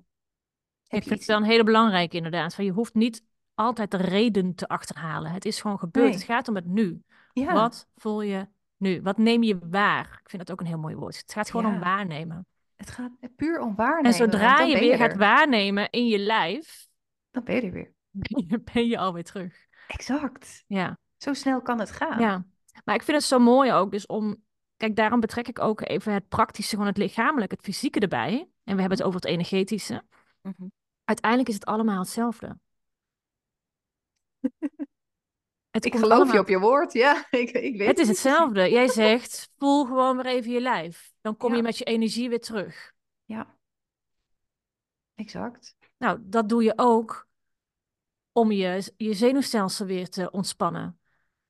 ik 0.88 1.02
vind 1.02 1.18
het 1.18 1.24
wel 1.24 1.37
een 1.37 1.44
hele 1.44 1.64
belangrijke 1.64 2.16
inderdaad. 2.16 2.54
Van 2.54 2.64
je 2.64 2.70
hoeft 2.70 2.94
niet 2.94 3.24
altijd 3.54 3.90
de 3.90 3.96
reden 3.96 4.54
te 4.54 4.68
achterhalen. 4.68 5.30
Het 5.30 5.44
is 5.44 5.60
gewoon 5.60 5.78
gebeurd. 5.78 6.14
Het 6.14 6.22
gaat 6.22 6.48
om 6.48 6.54
het 6.54 6.66
nu. 6.66 7.02
Wat 7.32 7.88
voel 7.96 8.22
je 8.22 8.48
nu? 8.76 9.02
Wat 9.02 9.18
neem 9.18 9.42
je 9.42 9.58
waar? 9.70 10.18
Ik 10.22 10.30
vind 10.30 10.46
dat 10.46 10.50
ook 10.50 10.60
een 10.60 10.72
heel 10.72 10.78
mooi 10.78 10.94
woord. 10.94 11.16
Het 11.16 11.32
gaat 11.32 11.50
gewoon 11.50 11.74
om 11.74 11.80
waarnemen. 11.80 12.46
Het 12.76 12.90
gaat 12.90 13.10
puur 13.37 13.60
om 13.60 13.74
waarnemen. 13.74 14.10
En 14.10 14.16
zodra 14.16 14.60
je 14.60 14.78
weer 14.78 14.96
gaat 14.96 15.16
waarnemen 15.16 15.90
in 15.90 16.06
je 16.06 16.18
lijf... 16.18 16.87
Dan 17.30 17.44
ben 17.44 17.54
je 17.54 17.62
er 17.62 17.72
weer. 17.72 17.93
Ben 18.72 18.87
je, 18.87 18.98
alweer 18.98 19.24
terug. 19.24 19.66
Exact. 19.88 20.64
Ja. 20.66 20.98
Zo 21.16 21.33
snel 21.33 21.62
kan 21.62 21.79
het 21.79 21.90
gaan. 21.90 22.20
Ja. 22.20 22.46
Maar 22.85 22.94
ik 22.94 23.03
vind 23.03 23.16
het 23.16 23.27
zo 23.27 23.38
mooi 23.38 23.72
ook, 23.72 23.90
dus 23.90 24.07
om... 24.07 24.42
Kijk, 24.77 24.96
daarom 24.96 25.20
betrek 25.20 25.48
ik 25.48 25.59
ook 25.59 25.88
even 25.88 26.12
het 26.12 26.29
praktische, 26.29 26.70
gewoon 26.70 26.87
het 26.87 26.96
lichamelijke, 26.96 27.55
het 27.55 27.64
fysieke 27.64 28.00
erbij. 28.00 28.48
En 28.64 28.74
we 28.74 28.81
hebben 28.81 28.98
het 28.98 29.03
over 29.03 29.20
het 29.20 29.29
energetische. 29.29 30.03
Mhm. 30.40 30.66
Uiteindelijk 31.05 31.48
is 31.48 31.55
het 31.55 31.64
allemaal 31.64 31.98
hetzelfde. 31.98 32.59
Het 35.70 35.85
ik 35.85 35.94
geloof 35.94 36.33
je 36.33 36.38
op 36.38 36.48
je 36.48 36.59
woord, 36.59 36.92
ja. 36.92 37.27
Ik, 37.31 37.50
ik 37.50 37.77
weet 37.77 37.88
het 37.88 37.98
is 37.98 38.09
hetzelfde. 38.09 38.70
Jij 38.70 38.88
zegt, 38.88 39.50
voel 39.59 39.85
gewoon 39.85 40.16
weer 40.16 40.27
even 40.27 40.53
je 40.53 40.61
lijf. 40.61 41.12
Dan 41.20 41.37
kom 41.37 41.55
je 41.55 41.62
met 41.62 41.79
je 41.79 41.85
energie 41.85 42.29
weer 42.29 42.40
terug. 42.40 42.92
Ja, 43.24 43.57
exact. 45.14 45.77
Nou, 45.98 46.18
dat 46.22 46.48
doe 46.48 46.62
je 46.62 46.72
ook 46.77 47.29
om 48.35 48.53
je, 48.53 48.92
je 48.97 49.14
zenuwstelsel 49.14 49.87
weer 49.87 50.09
te 50.09 50.31
ontspannen. 50.31 50.99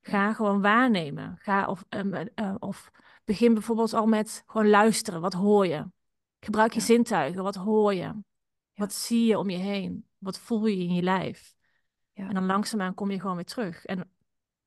Ga 0.00 0.32
gewoon 0.32 0.60
waarnemen. 0.60 1.36
Ga 1.38 1.66
of, 1.66 1.84
um, 1.88 2.14
uh, 2.14 2.54
of 2.58 2.90
begin 3.24 3.54
bijvoorbeeld 3.54 3.92
al 3.92 4.06
met 4.06 4.42
gewoon 4.46 4.68
luisteren. 4.68 5.20
Wat 5.20 5.32
hoor 5.32 5.66
je? 5.66 5.86
Gebruik 6.40 6.72
je 6.72 6.80
zintuigen. 6.80 7.42
Wat 7.42 7.54
hoor 7.54 7.94
je? 7.94 8.22
Wat 8.74 8.92
zie 8.92 9.26
je 9.26 9.38
om 9.38 9.50
je 9.50 9.56
heen? 9.56 10.08
Wat 10.18 10.38
voel 10.38 10.66
je 10.66 10.76
in 10.76 10.94
je 10.94 11.02
lijf? 11.02 11.54
Ja. 12.12 12.28
En 12.28 12.34
dan 12.34 12.46
langzaamaan 12.46 12.94
kom 12.94 13.10
je 13.10 13.20
gewoon 13.20 13.36
weer 13.36 13.44
terug. 13.44 13.84
En 13.84 14.10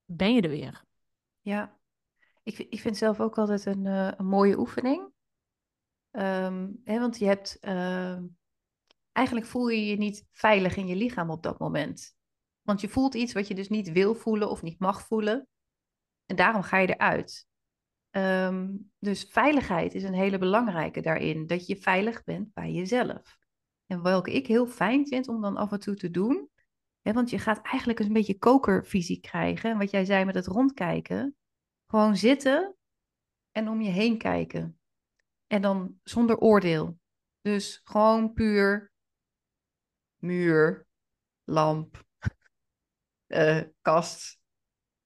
ben 0.06 0.34
je 0.34 0.42
er 0.42 0.50
weer. 0.50 0.84
Ja, 1.42 1.78
ik, 2.44 2.58
ik 2.58 2.80
vind 2.80 2.98
zelf 2.98 3.20
ook 3.20 3.38
altijd 3.38 3.66
een, 3.66 3.86
uh, 3.86 4.12
een 4.18 4.26
mooie 4.26 4.58
oefening. 4.58 5.02
Um, 6.12 6.82
hè, 6.84 7.00
want 7.00 7.18
je 7.18 7.26
hebt, 7.26 7.58
uh, 7.62 8.18
eigenlijk 9.18 9.48
voel 9.48 9.68
je 9.68 9.86
je 9.86 9.98
niet 9.98 10.28
veilig 10.32 10.76
in 10.76 10.88
je 10.88 10.96
lichaam 10.96 11.30
op 11.30 11.44
dat 11.44 11.60
moment. 11.60 12.16
Want 12.62 12.82
je 12.82 12.90
voelt 12.90 13.16
iets 13.16 13.34
wat 13.34 13.48
je 13.48 13.56
dus 13.56 13.70
niet 13.70 13.92
wil 13.92 14.16
voelen 14.16 14.50
of 14.50 14.62
niet 14.62 14.80
mag 14.80 15.02
voelen. 15.02 15.48
En 16.26 16.36
daarom 16.36 16.62
ga 16.62 16.78
je 16.78 16.88
eruit. 16.88 17.48
Um, 18.12 18.92
dus 19.00 19.28
veiligheid 19.30 19.94
is 19.94 20.04
een 20.04 20.14
hele 20.14 20.38
belangrijke 20.38 21.02
daarin. 21.02 21.48
Dat 21.48 21.68
je 21.68 21.76
veilig 21.76 22.24
bent 22.24 22.54
bij 22.54 22.72
jezelf. 22.72 23.38
En 23.86 24.02
welke 24.02 24.34
ik 24.34 24.48
heel 24.48 24.68
fijn 24.68 25.08
vind 25.08 25.28
om 25.28 25.42
dan 25.42 25.58
af 25.58 25.72
en 25.72 25.80
toe 25.80 25.96
te 25.96 26.12
doen, 26.12 26.50
want 27.02 27.30
je 27.30 27.40
gaat 27.40 27.62
eigenlijk 27.62 28.00
een 28.00 28.14
beetje 28.14 28.38
kokervisie 28.38 29.20
krijgen. 29.20 29.72
En 29.72 29.78
wat 29.78 29.92
jij 29.92 30.06
zei 30.06 30.26
met 30.26 30.36
het 30.36 30.48
rondkijken. 30.48 31.36
Gewoon 31.88 32.18
zitten 32.18 32.76
en 33.52 33.70
om 33.70 33.82
je 33.82 33.90
heen 33.90 34.18
kijken. 34.18 34.80
En 35.48 35.62
dan 35.62 36.00
zonder 36.04 36.38
oordeel. 36.38 37.00
Dus 37.42 37.82
gewoon 37.84 38.34
puur 38.34 38.96
muur, 40.28 40.86
lamp, 41.44 42.06
uh, 43.28 43.62
kast. 43.82 44.40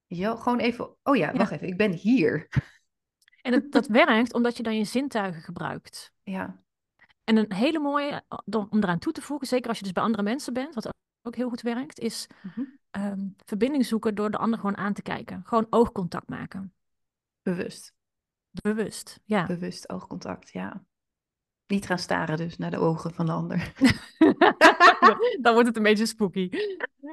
Ja, 0.07 0.35
gewoon 0.35 0.59
even. 0.59 0.95
Oh 1.03 1.15
ja, 1.15 1.33
wacht 1.33 1.51
even. 1.51 1.67
Ik 1.67 1.77
ben 1.77 1.91
hier. 1.91 2.47
En 3.41 3.53
het, 3.53 3.71
dat 3.71 3.87
werkt 3.87 4.33
omdat 4.33 4.57
je 4.57 4.63
dan 4.63 4.77
je 4.77 4.83
zintuigen 4.83 5.41
gebruikt. 5.41 6.13
Ja, 6.23 6.63
En 7.23 7.37
een 7.37 7.53
hele 7.53 7.79
mooie, 7.79 8.23
eh, 8.27 8.37
om 8.45 8.67
om 8.69 8.83
eraan 8.83 8.99
toe 8.99 9.13
te 9.13 9.21
voegen, 9.21 9.47
zeker 9.47 9.67
als 9.69 9.77
je 9.77 9.83
dus 9.83 9.93
bij 9.93 10.03
andere 10.03 10.23
mensen 10.23 10.53
bent, 10.53 10.75
wat 10.75 10.89
ook 11.21 11.35
heel 11.35 11.49
goed 11.49 11.61
werkt, 11.61 11.99
is 11.99 12.27
Mhm. 12.41 12.61
ehm, 12.91 13.27
verbinding 13.45 13.85
zoeken 13.85 14.15
door 14.15 14.31
de 14.31 14.37
ander 14.37 14.59
gewoon 14.59 14.77
aan 14.77 14.93
te 14.93 15.01
kijken. 15.01 15.41
Gewoon 15.45 15.67
oogcontact 15.69 16.29
maken. 16.29 16.73
bewust. 17.41 17.93
Bewust, 18.51 19.19
ja. 19.25 19.45
Bewust 19.45 19.89
oogcontact, 19.89 20.49
ja. 20.51 20.83
Niet 21.71 21.85
gaan 21.85 21.99
staren 21.99 22.37
dus 22.37 22.57
naar 22.57 22.71
de 22.71 22.77
ogen 22.77 23.13
van 23.13 23.25
de 23.25 23.31
ander. 23.31 23.73
Dan 25.41 25.53
wordt 25.53 25.67
het 25.67 25.77
een 25.77 25.83
beetje 25.83 26.05
spooky. 26.05 26.49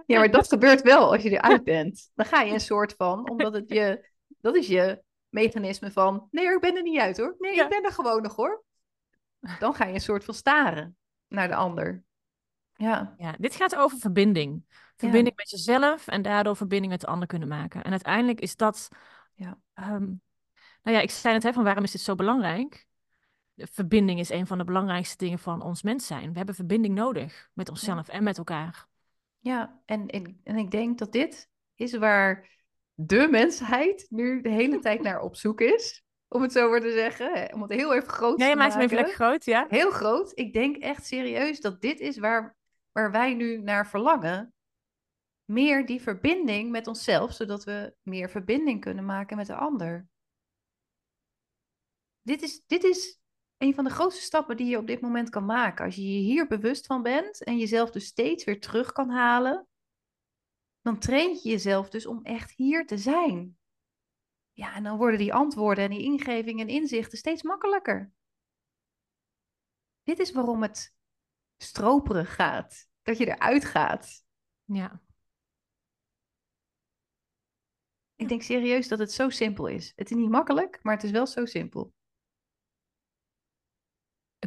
Ja, 0.06 0.18
maar 0.18 0.30
dat 0.30 0.48
gebeurt 0.48 0.82
wel 0.82 1.12
als 1.12 1.22
je 1.22 1.30
eruit 1.30 1.64
bent. 1.64 2.10
Dan 2.14 2.26
ga 2.26 2.40
je 2.40 2.52
een 2.52 2.60
soort 2.60 2.94
van, 2.96 3.30
omdat 3.30 3.52
het 3.52 3.68
je, 3.68 4.08
dat 4.40 4.56
is 4.56 4.66
je 4.66 5.02
mechanisme 5.28 5.90
van, 5.90 6.28
nee 6.30 6.46
ik 6.54 6.60
ben 6.60 6.76
er 6.76 6.82
niet 6.82 7.00
uit 7.00 7.16
hoor. 7.16 7.34
Nee, 7.38 7.54
Ja. 7.54 7.62
ik 7.64 7.70
ben 7.70 7.84
er 7.84 7.92
gewoon 7.92 8.22
nog 8.22 8.36
hoor. 8.36 8.64
Dan 9.58 9.74
ga 9.74 9.84
je 9.84 9.94
een 9.94 10.00
soort 10.00 10.24
van 10.24 10.34
staren 10.34 10.96
naar 11.28 11.48
de 11.48 11.54
ander. 11.54 12.02
Ja, 12.74 13.14
Ja, 13.18 13.34
dit 13.38 13.54
gaat 13.54 13.76
over 13.76 13.98
verbinding. 13.98 14.64
Verbinding 14.96 15.36
met 15.36 15.50
jezelf 15.50 16.06
en 16.06 16.22
daardoor 16.22 16.56
verbinding 16.56 16.92
met 16.92 17.00
de 17.00 17.06
ander 17.06 17.28
kunnen 17.28 17.48
maken. 17.48 17.82
En 17.82 17.90
uiteindelijk 17.90 18.40
is 18.40 18.56
dat. 18.56 18.88
Ja. 19.34 19.58
ehm, 19.74 20.04
nou 20.82 20.96
ja, 20.96 21.00
ik 21.00 21.10
zei 21.10 21.34
het, 21.34 21.42
hè, 21.42 21.52
van 21.52 21.64
waarom 21.64 21.84
is 21.84 21.90
dit 21.90 22.00
zo 22.00 22.14
belangrijk? 22.14 22.87
De 23.58 23.66
verbinding 23.66 24.18
is 24.18 24.30
een 24.30 24.46
van 24.46 24.58
de 24.58 24.64
belangrijkste 24.64 25.16
dingen 25.16 25.38
van 25.38 25.62
ons 25.62 25.82
mens 25.82 26.06
zijn. 26.06 26.30
We 26.30 26.36
hebben 26.36 26.54
verbinding 26.54 26.94
nodig 26.94 27.50
met 27.52 27.68
onszelf 27.68 28.08
en 28.08 28.22
met 28.22 28.38
elkaar. 28.38 28.86
ja. 29.38 29.80
En, 29.84 30.06
en, 30.06 30.40
en 30.44 30.56
ik 30.56 30.70
denk 30.70 30.98
dat 30.98 31.12
dit 31.12 31.50
is 31.74 31.96
waar 31.96 32.48
de 32.94 33.28
mensheid 33.30 34.06
nu 34.10 34.40
de 34.40 34.48
hele 34.48 34.78
tijd 34.86 35.02
naar 35.02 35.20
op 35.20 35.36
zoek 35.36 35.60
is. 35.60 36.02
Om 36.28 36.42
het 36.42 36.52
zo 36.52 36.70
maar 36.70 36.80
te 36.80 36.90
zeggen. 36.92 37.52
Om 37.54 37.62
het 37.62 37.70
heel 37.72 37.94
even 37.94 38.08
groot 38.08 38.38
Ja, 38.38 38.44
te 38.44 38.50
je 38.50 38.56
maakt 38.56 38.72
hem 38.74 38.82
even 38.82 38.96
maken. 38.96 39.08
lekker 39.10 39.26
groot, 39.26 39.44
ja? 39.44 39.66
Heel 39.68 39.90
groot. 39.90 40.32
Ik 40.34 40.52
denk 40.52 40.76
echt 40.76 41.06
serieus 41.06 41.60
dat 41.60 41.80
dit 41.80 42.00
is 42.00 42.18
waar, 42.18 42.56
waar 42.92 43.10
wij 43.10 43.34
nu 43.34 43.56
naar 43.58 43.88
verlangen. 43.88 44.52
Meer 45.44 45.86
die 45.86 46.02
verbinding 46.02 46.70
met 46.70 46.86
onszelf, 46.86 47.32
zodat 47.32 47.64
we 47.64 47.94
meer 48.02 48.30
verbinding 48.30 48.80
kunnen 48.80 49.04
maken 49.04 49.36
met 49.36 49.46
de 49.46 49.54
ander. 49.54 50.06
Dit 52.22 52.42
is, 52.42 52.62
dit 52.66 52.84
is 52.84 53.18
een 53.58 53.74
van 53.74 53.84
de 53.84 53.90
grootste 53.90 54.22
stappen 54.22 54.56
die 54.56 54.66
je 54.66 54.78
op 54.78 54.86
dit 54.86 55.00
moment 55.00 55.30
kan 55.30 55.44
maken. 55.44 55.84
Als 55.84 55.94
je 55.94 56.12
je 56.12 56.18
hier 56.18 56.46
bewust 56.46 56.86
van 56.86 57.02
bent 57.02 57.44
en 57.44 57.58
jezelf 57.58 57.90
dus 57.90 58.06
steeds 58.06 58.44
weer 58.44 58.60
terug 58.60 58.92
kan 58.92 59.10
halen, 59.10 59.66
dan 60.80 60.98
train 60.98 61.30
je 61.42 61.48
jezelf 61.48 61.88
dus 61.88 62.06
om 62.06 62.24
echt 62.24 62.50
hier 62.50 62.86
te 62.86 62.98
zijn. 62.98 63.58
Ja, 64.52 64.74
en 64.74 64.82
dan 64.82 64.96
worden 64.96 65.18
die 65.18 65.34
antwoorden 65.34 65.84
en 65.84 65.90
die 65.90 66.02
ingevingen 66.02 66.68
en 66.68 66.74
inzichten 66.74 67.18
steeds 67.18 67.42
makkelijker. 67.42 68.12
Dit 70.02 70.18
is 70.18 70.32
waarom 70.32 70.62
het 70.62 70.94
stroperig 71.56 72.34
gaat. 72.34 72.88
Dat 73.02 73.18
je 73.18 73.26
eruit 73.26 73.64
gaat. 73.64 74.24
Ja. 74.64 75.02
Ik 78.14 78.28
denk 78.28 78.42
serieus 78.42 78.88
dat 78.88 78.98
het 78.98 79.12
zo 79.12 79.28
simpel 79.28 79.66
is. 79.66 79.92
Het 79.96 80.10
is 80.10 80.16
niet 80.16 80.30
makkelijk, 80.30 80.78
maar 80.82 80.94
het 80.94 81.04
is 81.04 81.10
wel 81.10 81.26
zo 81.26 81.44
simpel. 81.44 81.92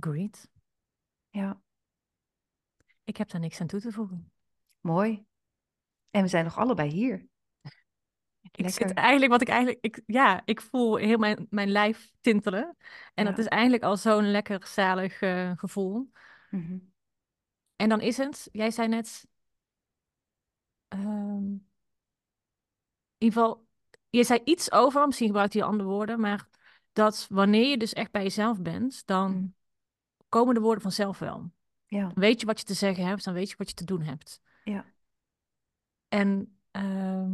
Agreed. 0.03 0.49
Ja, 1.29 1.61
Ik 3.03 3.17
heb 3.17 3.29
daar 3.29 3.41
niks 3.41 3.61
aan 3.61 3.67
toe 3.67 3.79
te 3.79 3.91
voegen. 3.91 4.31
mooi. 4.79 5.25
En 6.09 6.21
we 6.21 6.27
zijn 6.27 6.43
nog 6.43 6.57
allebei 6.57 6.89
hier. 6.89 7.29
Ik 8.51 8.69
zit 8.69 8.79
Lekker. 8.79 8.95
eigenlijk, 8.97 9.31
wat 9.31 9.41
ik 9.41 9.47
eigenlijk, 9.47 9.85
ik, 9.85 10.01
ja, 10.05 10.41
ik 10.45 10.61
voel 10.61 10.95
heel 10.95 11.17
mijn, 11.17 11.47
mijn 11.49 11.69
lijf 11.69 12.11
tintelen. 12.21 12.77
En 13.13 13.25
dat 13.25 13.37
is 13.37 13.45
eigenlijk 13.45 13.83
al 13.83 13.97
zo'n 13.97 14.31
lekker 14.31 14.67
zalig 14.67 15.21
eh, 15.21 15.51
gevoel. 15.55 16.11
Mhm. 16.49 16.77
En 17.75 17.89
dan 17.89 18.01
is 18.01 18.17
het, 18.17 18.49
jij 18.51 18.71
zei 18.71 18.87
net, 18.87 19.27
ehm, 20.87 21.43
in 21.43 21.61
ieder 23.17 23.41
geval, 23.41 23.67
je 24.09 24.23
zei 24.23 24.41
iets 24.43 24.71
over, 24.71 25.05
misschien 25.05 25.27
gebruikt 25.27 25.53
je 25.53 25.63
andere 25.63 25.89
woorden, 25.89 26.19
maar 26.19 26.47
dat 26.91 27.27
wanneer 27.29 27.69
je 27.69 27.77
dus 27.77 27.93
echt 27.93 28.11
bij 28.11 28.23
jezelf 28.23 28.61
bent, 28.61 29.05
dan 29.05 29.31
Mhm. 29.31 29.47
Komen 30.31 30.53
de 30.53 30.59
woorden 30.61 30.81
vanzelf 30.81 31.19
wel. 31.19 31.51
Ja, 31.85 32.01
Dan 32.01 32.13
weet 32.13 32.39
je 32.39 32.45
wat 32.45 32.59
je 32.59 32.65
te 32.65 32.73
zeggen 32.73 33.05
hebt, 33.05 33.23
dan 33.23 33.33
weet 33.33 33.49
je 33.49 33.55
wat 33.57 33.69
je 33.69 33.75
te 33.75 33.85
doen 33.85 34.01
hebt. 34.01 34.41
ja, 34.63 34.85
En 36.07 36.59
ehm, 36.71 37.31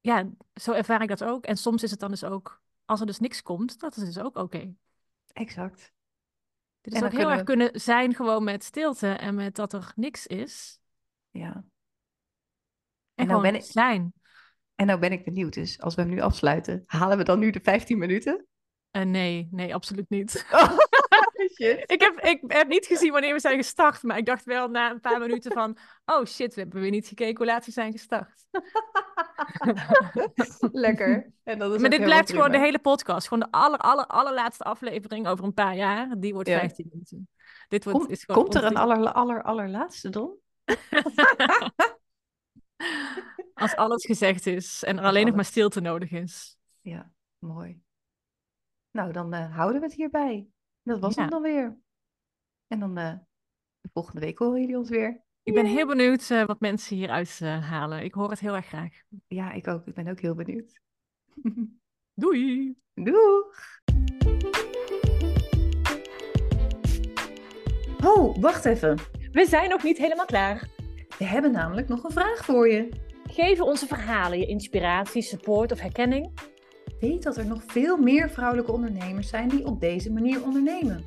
ja, 0.00 0.28
zo 0.54 0.72
ervaar 0.72 1.02
ik 1.02 1.08
dat 1.08 1.24
ook. 1.24 1.44
En 1.44 1.56
soms 1.56 1.82
is 1.82 1.90
het 1.90 2.00
dan 2.00 2.10
dus 2.10 2.24
ook, 2.24 2.62
als 2.84 3.00
er 3.00 3.06
dus 3.06 3.18
niks 3.18 3.42
komt, 3.42 3.80
dat 3.80 3.96
is 3.96 4.04
dus 4.04 4.18
ook 4.18 4.36
oké. 4.36 4.74
exact. 5.32 5.94
Dit 6.80 6.94
is 6.94 7.02
ook 7.02 7.12
heel 7.12 7.30
erg 7.30 7.42
kunnen 7.42 7.66
kunnen 7.66 7.80
zijn 7.80 8.14
gewoon 8.14 8.44
met 8.44 8.64
stilte 8.64 9.08
en 9.08 9.34
met 9.34 9.54
dat 9.54 9.72
er 9.72 9.92
niks 9.96 10.26
is. 10.26 10.78
Ja. 11.30 11.52
En, 11.54 11.64
nou 13.14 13.28
gewoon 13.28 13.42
ben 13.42 13.54
ik- 13.54 13.62
zijn. 13.62 14.12
En 14.74 14.86
nou 14.86 14.98
ben 15.00 15.12
ik 15.12 15.24
benieuwd 15.24 15.52
dus, 15.54 15.80
als 15.80 15.94
we 15.94 16.00
hem 16.02 16.10
nu 16.10 16.20
afsluiten, 16.20 16.82
halen 16.86 17.18
we 17.18 17.24
dan 17.24 17.38
nu 17.38 17.50
de 17.50 17.60
15 17.62 17.98
minuten? 17.98 18.46
Eh, 18.90 19.02
nee, 19.02 19.48
nee, 19.50 19.74
absoluut 19.74 20.08
niet. 20.10 20.46
Oh, 20.52 20.78
shit. 21.56 21.82
ik, 21.92 22.00
heb, 22.00 22.20
ik 22.20 22.42
heb 22.46 22.68
niet 22.68 22.86
gezien 22.86 23.12
wanneer 23.12 23.32
we 23.32 23.40
zijn 23.40 23.56
gestart, 23.56 24.02
maar 24.02 24.18
ik 24.18 24.26
dacht 24.26 24.44
wel 24.44 24.68
na 24.68 24.90
een 24.90 25.00
paar 25.00 25.20
minuten 25.20 25.52
van, 25.52 25.78
oh 26.04 26.24
shit, 26.24 26.54
we 26.54 26.60
hebben 26.60 26.80
weer 26.80 26.90
niet 26.90 27.08
gekeken 27.08 27.36
hoe 27.36 27.46
laat 27.46 27.66
we 27.66 27.72
zijn 27.72 27.92
gestart. 27.92 28.46
Lekker. 30.72 31.32
En 31.42 31.58
dat 31.58 31.74
is 31.74 31.80
maar 31.80 31.90
dit 31.90 32.04
blijft 32.04 32.30
gewoon 32.30 32.52
de 32.52 32.58
hele 32.58 32.78
podcast. 32.78 33.28
Gewoon 33.28 33.48
de 33.50 33.58
aller, 33.58 33.78
aller, 33.78 34.06
allerlaatste 34.06 34.64
aflevering 34.64 35.28
over 35.28 35.44
een 35.44 35.54
paar 35.54 35.76
jaar. 35.76 36.14
Die 36.18 36.34
wordt 36.34 36.48
Ja. 36.48 36.58
15 36.58 36.86
minuten. 36.90 37.28
Dit 37.68 37.84
wordt, 37.84 37.98
Komt, 37.98 38.10
is 38.10 38.24
gewoon 38.24 38.42
komt 38.42 38.54
er 38.54 38.64
een 38.64 38.76
aller, 38.76 39.12
aller, 39.12 39.42
allerlaatste 39.42 40.10
dan? 40.10 40.36
Als 43.54 43.76
alles 43.76 44.04
gezegd 44.04 44.46
is 44.46 44.84
en 44.84 44.98
er 44.98 45.04
alleen 45.04 45.26
nog 45.26 45.34
maar 45.34 45.44
stilte 45.44 45.80
nodig 45.80 46.10
is. 46.10 46.56
Ja, 46.80 47.10
mooi. 47.38 47.80
Nou, 48.90 49.12
dan 49.12 49.32
eh, 49.32 49.56
houden 49.56 49.80
we 49.80 49.86
het 49.86 49.96
hierbij. 49.96 50.46
Dat 50.86 51.00
was 51.00 51.14
Ja. 51.14 51.20
hem 51.20 51.30
dan 51.30 51.42
weer. 51.42 51.78
En 52.66 52.78
dan 52.80 52.98
eh, 52.98 53.12
de 53.80 53.88
volgende 53.92 54.20
week 54.20 54.38
horen 54.38 54.60
jullie 54.60 54.76
ons 54.78 54.88
weer. 54.88 55.24
Ik 55.42 55.54
ben 55.54 55.66
heel 55.66 55.86
benieuwd 55.86 56.30
eh, 56.30 56.44
wat 56.44 56.60
mensen 56.60 56.96
hieruit 56.96 57.38
eh, 57.42 57.70
halen. 57.70 58.04
Ik 58.04 58.14
hoor 58.14 58.30
het 58.30 58.40
heel 58.40 58.54
erg 58.54 58.66
graag. 58.66 58.92
Ja, 59.26 59.52
ik 59.52 59.68
ook. 59.68 59.86
Ik 59.86 59.94
ben 59.94 60.08
ook 60.08 60.20
heel 60.20 60.34
benieuwd. 60.34 60.80
Doei! 62.14 62.76
Doeg! 62.94 63.80
Oh, 68.04 68.36
wacht 68.40 68.64
even. 68.64 68.98
We 69.32 69.46
zijn 69.46 69.70
nog 69.70 69.82
niet 69.82 69.98
helemaal 69.98 70.26
klaar. 70.26 70.68
We 71.18 71.24
hebben 71.24 71.52
namelijk 71.52 71.88
nog 71.88 72.04
een 72.04 72.10
vraag 72.10 72.44
voor 72.44 72.68
je. 72.68 72.88
Geven 73.30 73.64
onze 73.64 73.86
verhalen 73.86 74.38
je 74.38 74.46
inspiratie, 74.46 75.22
support 75.22 75.72
of 75.72 75.80
herkenning? 75.80 76.32
Weet 77.00 77.22
dat 77.22 77.36
er 77.36 77.46
nog 77.46 77.62
veel 77.66 77.96
meer 77.96 78.30
vrouwelijke 78.30 78.72
ondernemers 78.72 79.28
zijn 79.28 79.48
die 79.48 79.66
op 79.66 79.80
deze 79.80 80.12
manier 80.12 80.42
ondernemen. 80.42 81.04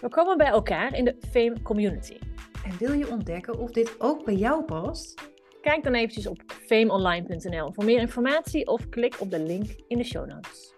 We 0.00 0.08
komen 0.08 0.36
bij 0.36 0.46
elkaar 0.46 0.96
in 0.96 1.04
de 1.04 1.16
Fame 1.30 1.62
Community. 1.62 2.18
En 2.64 2.78
wil 2.78 2.92
je 2.92 3.08
ontdekken 3.08 3.58
of 3.58 3.70
dit 3.70 3.94
ook 3.98 4.24
bij 4.24 4.34
jou 4.34 4.64
past? 4.64 5.32
Kijk 5.60 5.84
dan 5.84 5.94
eventjes 5.94 6.26
op 6.26 6.42
fameonline.nl 6.46 7.72
voor 7.72 7.84
meer 7.84 8.00
informatie 8.00 8.66
of 8.66 8.88
klik 8.88 9.20
op 9.20 9.30
de 9.30 9.40
link 9.40 9.66
in 9.88 9.98
de 9.98 10.04
show 10.04 10.26
notes. 10.26 10.73